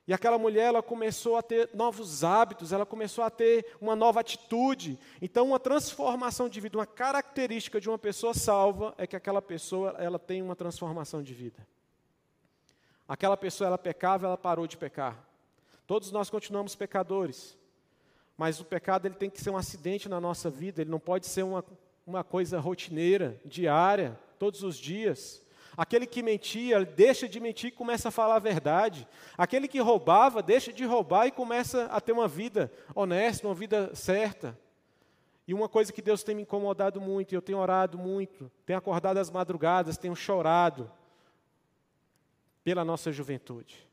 [0.07, 4.21] E aquela mulher, ela começou a ter novos hábitos, ela começou a ter uma nova
[4.21, 4.97] atitude.
[5.21, 9.97] Então, uma transformação de vida, uma característica de uma pessoa salva é que aquela pessoa,
[9.99, 11.67] ela tem uma transformação de vida.
[13.09, 15.19] Aquela pessoa, ela pecava, ela parou de pecar.
[15.85, 17.61] Todos nós continuamos pecadores.
[18.43, 21.29] Mas o pecado ele tem que ser um acidente na nossa vida, ele não pode
[21.29, 21.65] ser uma,
[22.05, 25.41] uma coisa rotineira, diária, todos os dias.
[25.77, 29.07] Aquele que mentia, deixa de mentir e começa a falar a verdade.
[29.39, 33.95] Aquele que roubava, deixa de roubar e começa a ter uma vida honesta, uma vida
[33.95, 34.59] certa.
[35.47, 38.77] E uma coisa que Deus tem me incomodado muito, e eu tenho orado muito, tenho
[38.77, 40.91] acordado às madrugadas, tenho chorado
[42.65, 43.89] pela nossa juventude.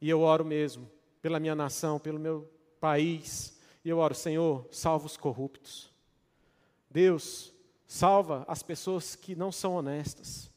[0.00, 0.90] E eu oro mesmo
[1.22, 2.52] pela minha nação, pelo meu
[2.84, 3.56] país.
[3.82, 5.90] E eu oro, Senhor, salva os corruptos.
[6.90, 7.50] Deus,
[7.86, 10.50] salva as pessoas que não são honestas.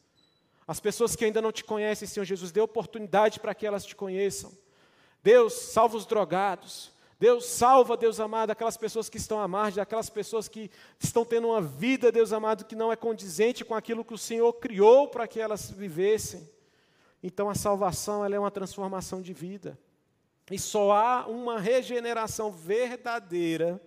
[0.67, 3.95] As pessoas que ainda não te conhecem, Senhor Jesus, dê oportunidade para que elas te
[3.95, 4.51] conheçam.
[5.23, 6.91] Deus, salva os drogados.
[7.17, 10.69] Deus salva, Deus amado, aquelas pessoas que estão à margem, aquelas pessoas que
[10.99, 14.51] estão tendo uma vida, Deus amado, que não é condizente com aquilo que o Senhor
[14.53, 16.47] criou para que elas vivessem.
[17.23, 19.79] Então a salvação ela é uma transformação de vida.
[20.49, 23.81] E só há uma regeneração verdadeira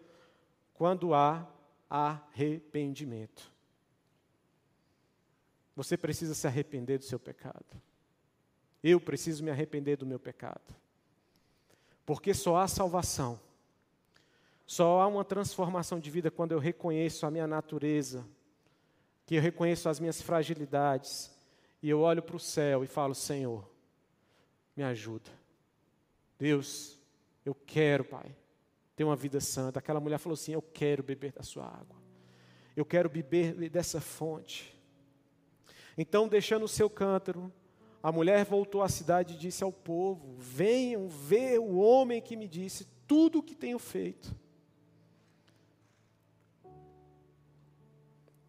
[0.75, 1.47] quando há
[1.89, 3.51] arrependimento.
[5.75, 7.65] Você precisa se arrepender do seu pecado.
[8.83, 10.75] Eu preciso me arrepender do meu pecado.
[12.05, 13.41] Porque só há salvação,
[14.67, 18.27] só há uma transformação de vida quando eu reconheço a minha natureza,
[19.25, 21.31] que eu reconheço as minhas fragilidades,
[21.83, 23.69] e eu olho para o céu e falo: Senhor,
[24.77, 25.40] me ajuda.
[26.41, 26.99] Deus,
[27.45, 28.35] eu quero, Pai,
[28.97, 29.79] ter uma vida santa.
[29.79, 31.97] Aquela mulher falou assim: Eu quero beber da sua água,
[32.75, 34.75] eu quero beber dessa fonte.
[35.99, 37.53] Então, deixando o seu cântaro,
[38.03, 42.49] a mulher voltou à cidade e disse ao povo: Venham ver o homem que me
[42.49, 44.35] disse tudo o que tenho feito.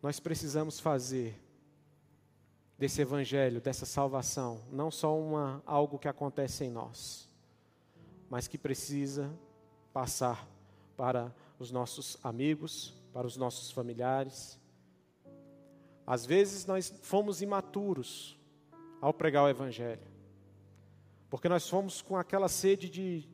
[0.01, 1.37] Nós precisamos fazer
[2.77, 7.30] desse evangelho, dessa salvação, não só uma algo que acontece em nós,
[8.31, 9.29] mas que precisa
[9.91, 10.47] passar
[10.95, 14.57] para os nossos amigos, para os nossos familiares.
[16.07, 18.39] Às vezes nós fomos imaturos,
[19.01, 20.07] ao pregar o Evangelho.
[21.29, 23.27] Porque nós fomos com aquela sede de,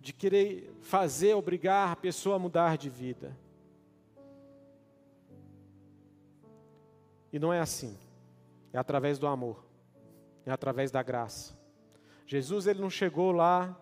[0.00, 3.38] de querer fazer, obrigar a pessoa a mudar de vida.
[7.32, 7.96] E não é assim.
[8.72, 9.64] É através do amor.
[10.44, 11.56] É através da graça.
[12.26, 13.80] Jesus ele não chegou lá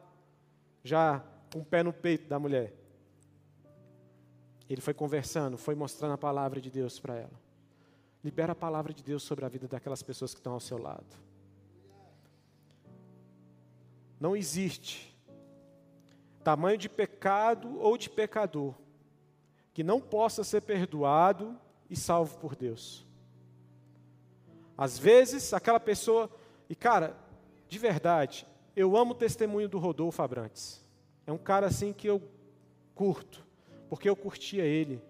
[0.85, 2.73] já com o pé no peito da mulher.
[4.69, 7.45] Ele foi conversando, foi mostrando a palavra de Deus para ela.
[8.23, 11.07] Libera a palavra de Deus sobre a vida daquelas pessoas que estão ao seu lado.
[14.21, 15.15] Não existe
[16.43, 18.75] tamanho de pecado ou de pecador
[19.73, 21.59] que não possa ser perdoado
[21.91, 23.05] e salvo por Deus.
[24.77, 26.31] Às vezes, aquela pessoa,
[26.69, 27.17] e cara,
[27.69, 30.85] de verdade, eu amo o testemunho do Rodolfo Abrantes.
[31.27, 32.23] É um cara assim que eu
[32.95, 33.47] curto,
[33.89, 35.03] porque eu curtia ele.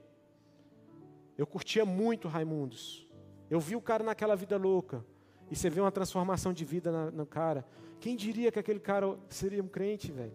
[1.36, 3.06] Eu curtia muito Raimundos.
[3.50, 5.04] Eu vi o cara naquela vida louca.
[5.50, 7.66] E você vê uma transformação de vida no cara.
[8.00, 10.32] Quem diria que aquele cara seria um crente, velho?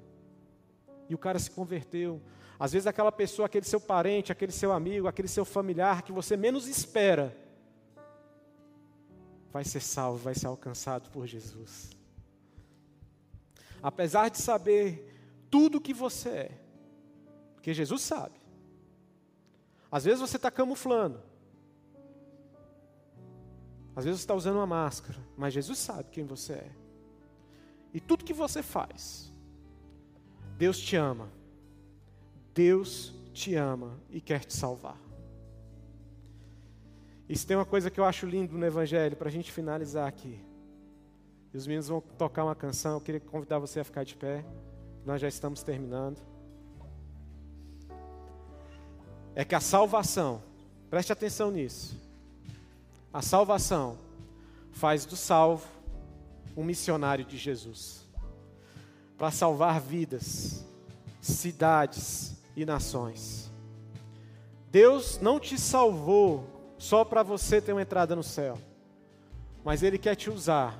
[1.07, 2.21] E o cara se converteu.
[2.59, 6.35] Às vezes aquela pessoa, aquele seu parente, aquele seu amigo, aquele seu familiar que você
[6.35, 7.35] menos espera,
[9.51, 11.98] vai ser salvo, vai ser alcançado por Jesus.
[13.81, 15.05] Apesar de saber
[15.49, 16.51] tudo que você é,
[17.55, 18.39] porque Jesus sabe.
[19.91, 21.21] Às vezes você está camuflando.
[23.95, 26.71] Às vezes você está usando uma máscara, mas Jesus sabe quem você é.
[27.93, 29.33] E tudo que você faz,
[30.57, 31.29] Deus te ama.
[32.53, 34.97] Deus te ama e quer te salvar.
[37.35, 40.39] Se tem uma coisa que eu acho lindo no Evangelho, para a gente finalizar aqui.
[41.53, 44.45] E os meninos vão tocar uma canção, eu queria convidar você a ficar de pé.
[45.05, 46.19] Nós já estamos terminando.
[49.35, 50.43] É que a salvação,
[50.89, 52.09] preste atenção nisso
[53.13, 53.97] a salvação
[54.71, 55.67] faz do salvo
[56.55, 58.05] um missionário de Jesus
[59.17, 60.63] para salvar vidas,
[61.19, 63.51] cidades e nações.
[64.71, 68.57] Deus não te salvou só para você ter uma entrada no céu,
[69.63, 70.79] mas Ele quer te usar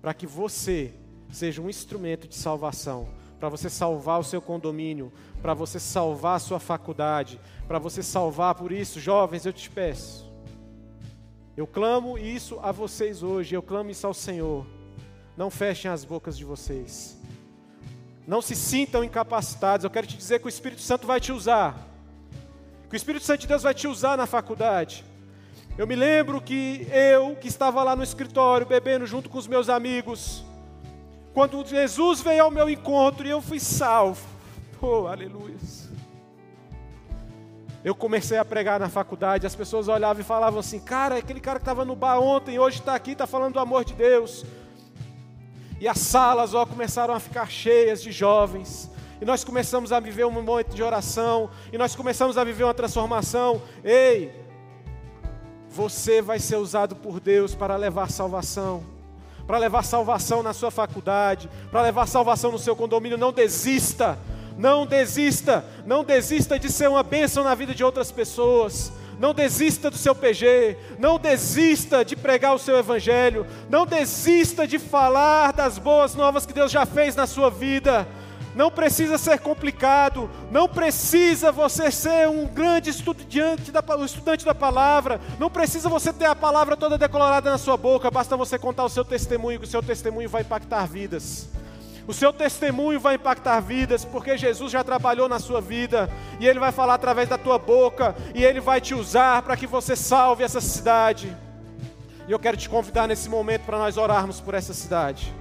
[0.00, 0.94] para que você
[1.30, 6.40] seja um instrumento de salvação, para você salvar o seu condomínio, para você salvar a
[6.40, 10.30] sua faculdade, para você salvar, por isso, jovens, eu te peço,
[11.56, 14.66] eu clamo isso a vocês hoje, eu clamo isso ao Senhor.
[15.36, 17.18] Não fechem as bocas de vocês.
[18.26, 19.84] Não se sintam incapacitados.
[19.84, 21.86] Eu quero te dizer que o Espírito Santo vai te usar.
[22.88, 25.04] Que o Espírito Santo de Deus vai te usar na faculdade.
[25.78, 29.68] Eu me lembro que eu, que estava lá no escritório bebendo junto com os meus
[29.68, 30.44] amigos,
[31.32, 34.26] quando Jesus veio ao meu encontro e eu fui salvo.
[34.82, 35.56] Oh, aleluia.
[37.82, 41.58] Eu comecei a pregar na faculdade, as pessoas olhavam e falavam assim: Cara, aquele cara
[41.58, 44.44] que estava no bar ontem, hoje está aqui, está falando do amor de Deus.
[45.80, 48.90] E as salas ó, começaram a ficar cheias de jovens.
[49.18, 52.74] e nós começamos a viver um momento de oração, e nós começamos a viver uma
[52.74, 54.30] transformação, ei,
[55.70, 58.82] você vai ser usado por Deus para levar salvação,
[59.46, 63.16] para levar salvação na sua faculdade, para levar salvação no seu condomínio.
[63.16, 64.18] Não desista,
[64.58, 68.92] não desista, não desista de ser uma bênção na vida de outras pessoas.
[69.18, 74.78] Não desista do seu PG, não desista de pregar o seu evangelho, não desista de
[74.78, 78.08] falar das boas novas que Deus já fez na sua vida
[78.54, 84.54] não precisa ser complicado, não precisa você ser um grande estudante da, um estudante da
[84.54, 88.84] palavra, não precisa você ter a palavra toda decolorada na sua boca, basta você contar
[88.84, 91.48] o seu testemunho, que o seu testemunho vai impactar vidas.
[92.08, 96.58] O seu testemunho vai impactar vidas, porque Jesus já trabalhou na sua vida, e Ele
[96.58, 100.42] vai falar através da tua boca, e Ele vai te usar para que você salve
[100.42, 101.36] essa cidade.
[102.26, 105.32] E eu quero te convidar nesse momento para nós orarmos por essa cidade,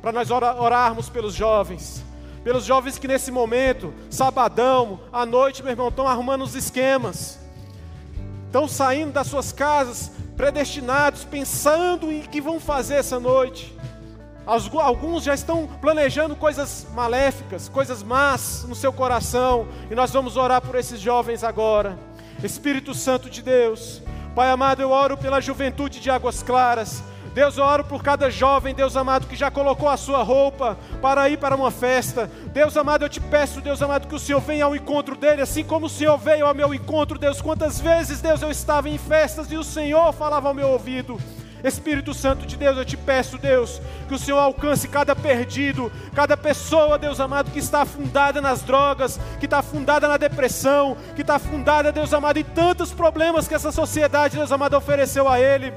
[0.00, 2.02] para nós orarmos pelos jovens
[2.42, 7.38] pelos jovens que nesse momento, sabadão, à noite, meu irmão, estão arrumando os esquemas,
[8.46, 13.76] estão saindo das suas casas, predestinados, pensando em que vão fazer essa noite.
[14.46, 20.60] Alguns já estão planejando coisas maléficas, coisas más no seu coração, e nós vamos orar
[20.60, 21.98] por esses jovens agora.
[22.42, 24.02] Espírito Santo de Deus,
[24.34, 27.02] Pai amado, eu oro pela juventude de Águas Claras.
[27.34, 31.28] Deus, eu oro por cada jovem, Deus amado, que já colocou a sua roupa para
[31.28, 32.30] ir para uma festa.
[32.52, 35.62] Deus amado, eu te peço, Deus amado, que o Senhor venha ao encontro dele, assim
[35.62, 37.40] como o Senhor veio ao meu encontro, Deus.
[37.40, 41.18] Quantas vezes, Deus, eu estava em festas e o Senhor falava ao meu ouvido.
[41.62, 46.36] Espírito Santo de Deus, eu te peço, Deus, que o Senhor alcance cada perdido, cada
[46.36, 51.36] pessoa, Deus amado, que está afundada nas drogas, que está afundada na depressão, que está
[51.36, 55.72] afundada, Deus amado, em tantos problemas que essa sociedade, Deus amado, ofereceu a ele.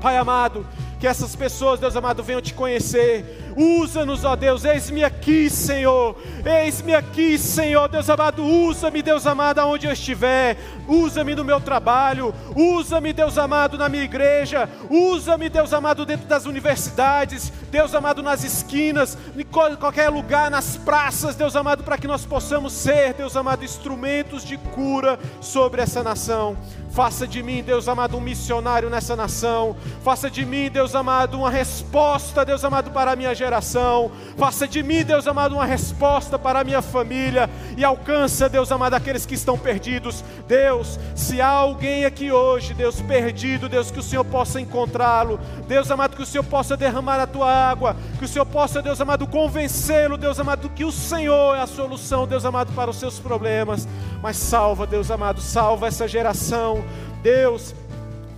[0.00, 0.66] Pai amado,
[1.00, 3.24] que essas pessoas, Deus amado, venham te conhecer.
[3.56, 6.16] Usa-nos, ó Deus, eis-me aqui, Senhor.
[6.44, 7.88] Eis-me aqui, Senhor.
[7.88, 10.56] Deus amado, usa-me, Deus amado, aonde eu estiver.
[10.86, 12.34] Usa-me no meu trabalho.
[12.54, 14.68] Usa-me, Deus amado, na minha igreja.
[14.88, 17.52] Usa-me, Deus amado, dentro das universidades.
[17.70, 22.72] Deus amado, nas esquinas, em qualquer lugar, nas praças, Deus amado, para que nós possamos
[22.72, 26.56] ser, Deus amado, instrumentos de cura sobre essa nação.
[26.90, 29.76] Faça de mim, Deus amado, um missionário nessa nação.
[30.02, 34.12] Faça de mim, Deus amado, uma resposta, Deus amado, para a minha geração.
[34.36, 37.48] Faça de mim, Deus amado, uma resposta para a minha família.
[37.76, 40.22] E alcança, Deus amado, aqueles que estão perdidos.
[40.46, 45.40] Deus, se há alguém aqui hoje, Deus perdido, Deus, que o Senhor possa encontrá-lo.
[45.66, 47.96] Deus amado, que o Senhor possa derramar a tua água.
[48.18, 52.26] Que o Senhor possa, Deus amado, convencê-lo, Deus amado, que o Senhor é a solução,
[52.26, 53.88] Deus amado, para os seus problemas.
[54.22, 56.84] Mas salva, Deus amado, salva essa geração.
[57.22, 57.74] Deus,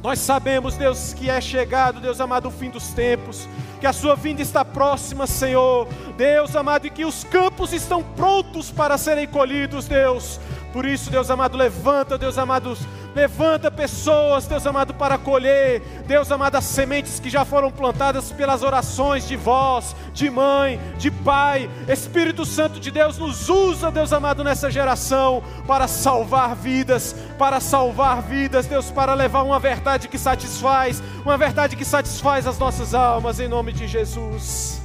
[0.03, 3.49] nós sabemos, Deus, que é chegado, Deus amado, o fim dos tempos,
[3.83, 5.89] que a sua vinda está próxima, Senhor.
[6.17, 10.39] Deus amado, e que os campos estão prontos para serem colhidos, Deus.
[10.73, 12.77] Por isso, Deus amado, levanta, Deus amado,
[13.15, 18.63] Levanta pessoas, Deus amado, para colher, Deus amado, as sementes que já foram plantadas pelas
[18.63, 21.69] orações de vós, de mãe, de pai.
[21.87, 28.23] Espírito Santo de Deus nos usa, Deus amado, nessa geração para salvar vidas, para salvar
[28.23, 33.39] vidas, Deus, para levar uma verdade que satisfaz, uma verdade que satisfaz as nossas almas,
[33.39, 34.81] em nome de Jesus.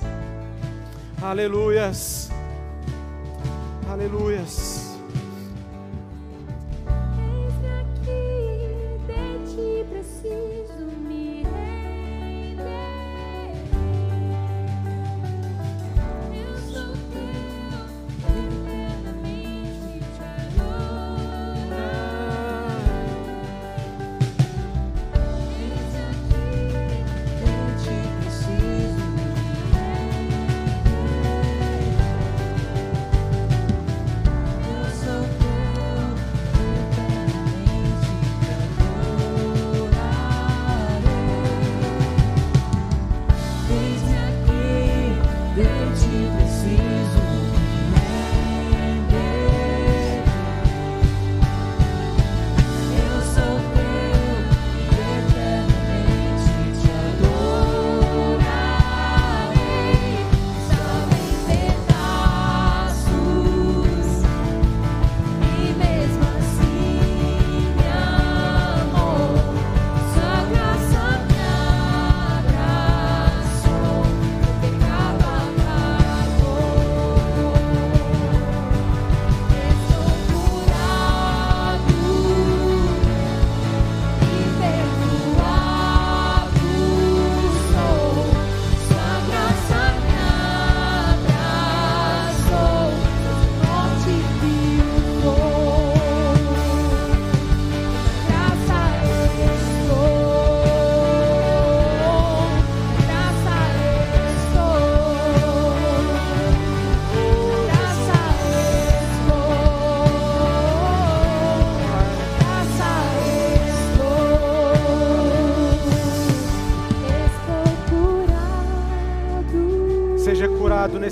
[1.22, 2.30] Aleluias.
[3.90, 4.87] Aleluias.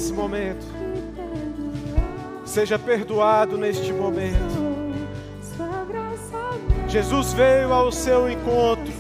[0.06, 0.66] Nesse momento.
[2.46, 4.76] Seja perdoado neste momento.
[6.88, 8.94] Jesus veio ao seu encontro.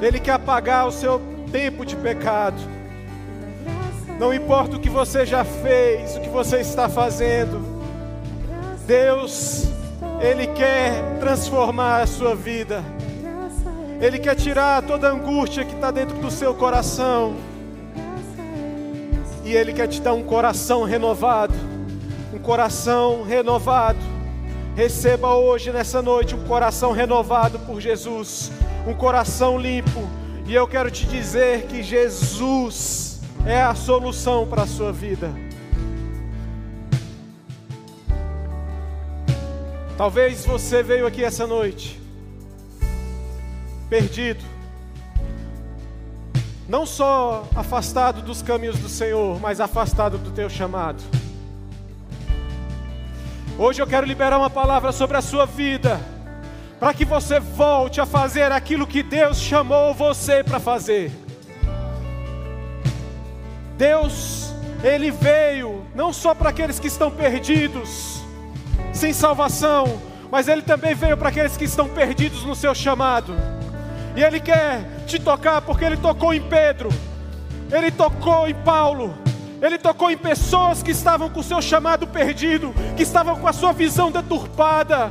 [0.00, 1.20] Ele quer apagar o seu
[1.50, 2.56] tempo de pecado.
[4.20, 7.64] Não importa o que você já fez, o que você está fazendo.
[8.86, 9.68] Deus,
[10.20, 12.84] Ele quer transformar a sua vida.
[14.00, 17.34] Ele quer tirar toda a angústia que está dentro do seu coração.
[19.46, 21.54] E Ele quer te dar um coração renovado.
[22.34, 24.00] Um coração renovado.
[24.74, 28.50] Receba hoje, nessa noite, um coração renovado por Jesus.
[28.84, 30.02] Um coração limpo.
[30.46, 35.30] E eu quero te dizer que Jesus é a solução para a sua vida.
[39.96, 42.00] Talvez você veio aqui essa noite
[43.88, 44.44] perdido,
[46.68, 51.02] não só afastado dos caminhos do Senhor, mas afastado do teu chamado.
[53.58, 56.00] Hoje eu quero liberar uma palavra sobre a sua vida,
[56.78, 61.10] para que você volte a fazer aquilo que Deus chamou você para fazer.
[63.78, 64.52] Deus,
[64.82, 68.20] Ele veio não só para aqueles que estão perdidos,
[68.92, 70.00] sem salvação,
[70.30, 73.55] mas Ele também veio para aqueles que estão perdidos no seu chamado.
[74.16, 76.88] E Ele quer te tocar porque Ele tocou em Pedro,
[77.70, 79.14] Ele tocou em Paulo,
[79.60, 83.52] Ele tocou em pessoas que estavam com o seu chamado perdido, que estavam com a
[83.52, 85.10] sua visão deturpada,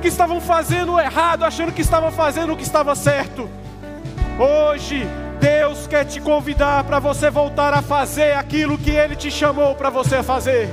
[0.00, 3.46] que estavam fazendo o errado, achando que estavam fazendo o que estava certo.
[4.38, 5.06] Hoje,
[5.38, 9.90] Deus quer te convidar para você voltar a fazer aquilo que Ele te chamou para
[9.90, 10.70] você fazer,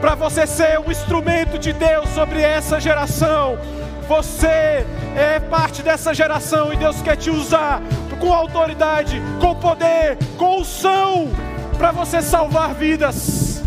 [0.00, 3.58] para você ser um instrumento de Deus sobre essa geração,
[4.04, 4.86] você
[5.16, 7.82] é parte dessa geração e Deus quer te usar
[8.20, 11.30] com autoridade, com poder, com unção,
[11.76, 13.62] para você salvar vidas,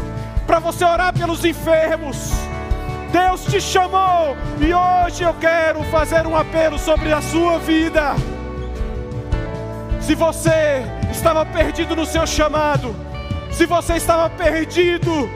[0.45, 2.31] para você orar pelos enfermos.
[3.11, 8.15] Deus te chamou e hoje eu quero fazer um apelo sobre a sua vida.
[10.01, 12.95] Se você estava perdido no seu chamado,
[13.51, 15.29] se você estava perdido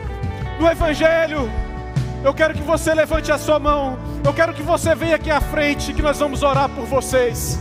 [0.59, 1.49] no Evangelho,
[2.23, 4.10] eu quero que você levante a sua mão.
[4.23, 7.59] Eu quero que você venha aqui à frente, que nós vamos orar por vocês.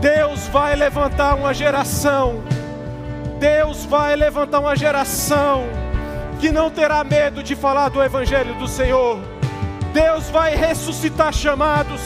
[0.00, 2.42] Deus vai levantar uma geração.
[3.38, 5.64] Deus vai levantar uma geração
[6.40, 9.20] que não terá medo de falar do Evangelho do Senhor.
[9.92, 12.00] Deus vai ressuscitar chamados.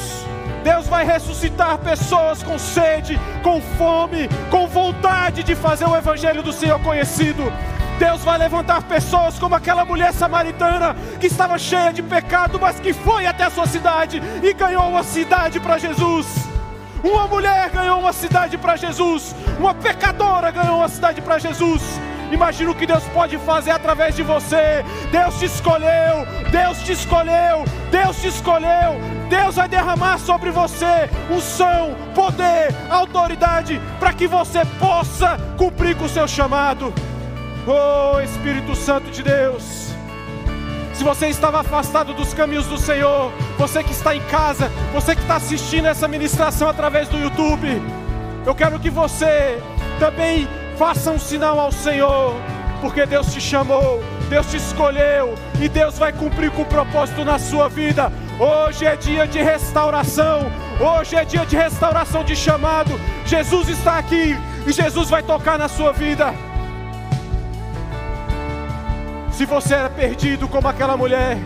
[0.64, 6.52] Deus vai ressuscitar pessoas com sede, com fome, com vontade de fazer o Evangelho do
[6.52, 7.44] Senhor conhecido.
[7.98, 12.92] Deus vai levantar pessoas como aquela mulher samaritana que estava cheia de pecado, mas que
[12.92, 16.26] foi até a sua cidade e ganhou uma cidade para Jesus.
[17.02, 21.82] Uma mulher ganhou uma cidade para Jesus, uma pecadora ganhou uma cidade para Jesus.
[22.32, 24.84] Imagina o que Deus pode fazer através de você.
[25.12, 29.00] Deus te escolheu, Deus te escolheu, Deus te escolheu.
[29.28, 36.08] Deus vai derramar sobre você unção, poder, autoridade, para que você possa cumprir com o
[36.08, 36.92] seu chamado.
[37.68, 39.90] Oh Espírito Santo de Deus.
[40.94, 45.22] Se você estava afastado dos caminhos do Senhor, você que está em casa, você que
[45.22, 47.82] está assistindo essa ministração através do YouTube,
[48.46, 49.60] eu quero que você
[49.98, 50.48] também
[50.78, 52.36] faça um sinal ao Senhor,
[52.80, 54.00] porque Deus te chamou,
[54.30, 58.12] Deus te escolheu e Deus vai cumprir com o propósito na sua vida.
[58.38, 62.92] Hoje é dia de restauração, hoje é dia de restauração de chamado.
[63.26, 66.32] Jesus está aqui e Jesus vai tocar na sua vida.
[69.36, 71.36] Se você era perdido como aquela mulher,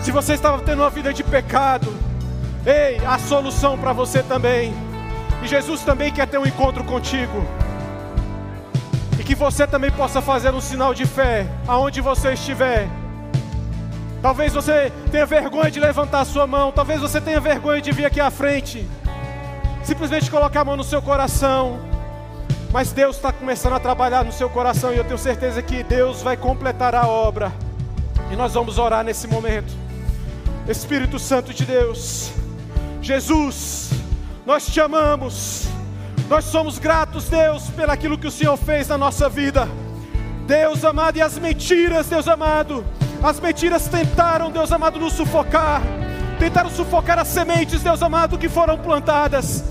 [0.00, 1.92] se você estava tendo uma vida de pecado,
[2.64, 4.72] ei, a solução para você também.
[5.42, 7.44] E Jesus também quer ter um encontro contigo.
[9.18, 12.86] E que você também possa fazer um sinal de fé aonde você estiver.
[14.22, 18.04] Talvez você tenha vergonha de levantar a sua mão, talvez você tenha vergonha de vir
[18.04, 18.88] aqui à frente.
[19.82, 21.89] Simplesmente colocar a mão no seu coração
[22.72, 26.22] mas Deus está começando a trabalhar no seu coração e eu tenho certeza que Deus
[26.22, 27.52] vai completar a obra.
[28.30, 29.72] E nós vamos orar nesse momento.
[30.68, 32.30] Espírito Santo de Deus,
[33.02, 33.90] Jesus,
[34.46, 35.66] nós te amamos.
[36.28, 39.68] Nós somos gratos, Deus, pelaquilo que o Senhor fez na nossa vida.
[40.46, 42.84] Deus amado, e as mentiras, Deus amado,
[43.20, 45.82] as mentiras tentaram, Deus amado, nos sufocar.
[46.38, 49.64] Tentaram sufocar as sementes, Deus amado, que foram plantadas.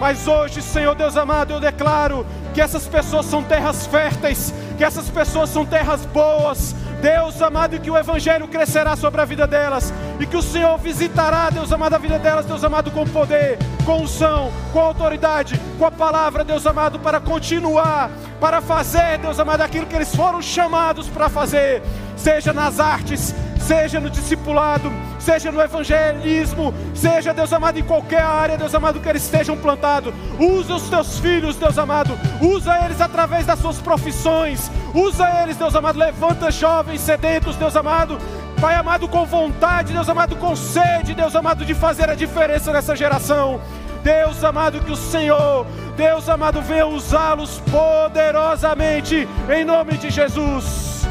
[0.00, 5.10] Mas hoje, Senhor Deus amado, eu declaro que essas pessoas são terras férteis, que essas
[5.10, 6.74] pessoas são terras boas.
[7.02, 10.76] Deus amado, e que o Evangelho crescerá sobre a vida delas, e que o Senhor
[10.78, 15.84] visitará, Deus amado, a vida delas, Deus amado, com poder, com unção, com autoridade, com
[15.84, 21.08] a palavra, Deus amado, para continuar para fazer, Deus amado, aquilo que eles foram chamados
[21.08, 21.82] para fazer,
[22.16, 28.58] seja nas artes, seja no discipulado, seja no evangelismo, seja, Deus amado, em qualquer área,
[28.58, 30.12] Deus amado, que eles estejam plantados.
[30.38, 35.74] Usa os teus filhos, Deus amado, usa eles através das suas profissões, usa eles, Deus
[35.74, 38.18] amado, levanta jovens sedentos, Deus amado,
[38.60, 42.94] Pai amado, com vontade, Deus amado, com sede, Deus amado, de fazer a diferença nessa
[42.94, 43.58] geração.
[44.02, 51.06] Deus amado, que o Senhor, Deus amado, venha usá-los poderosamente, em nome de Jesus.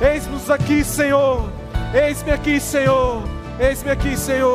[0.00, 1.61] Eis-nos aqui, Senhor.
[1.94, 3.22] Eis-me aqui, Senhor.
[3.60, 4.50] Eis-me aqui, Senhor.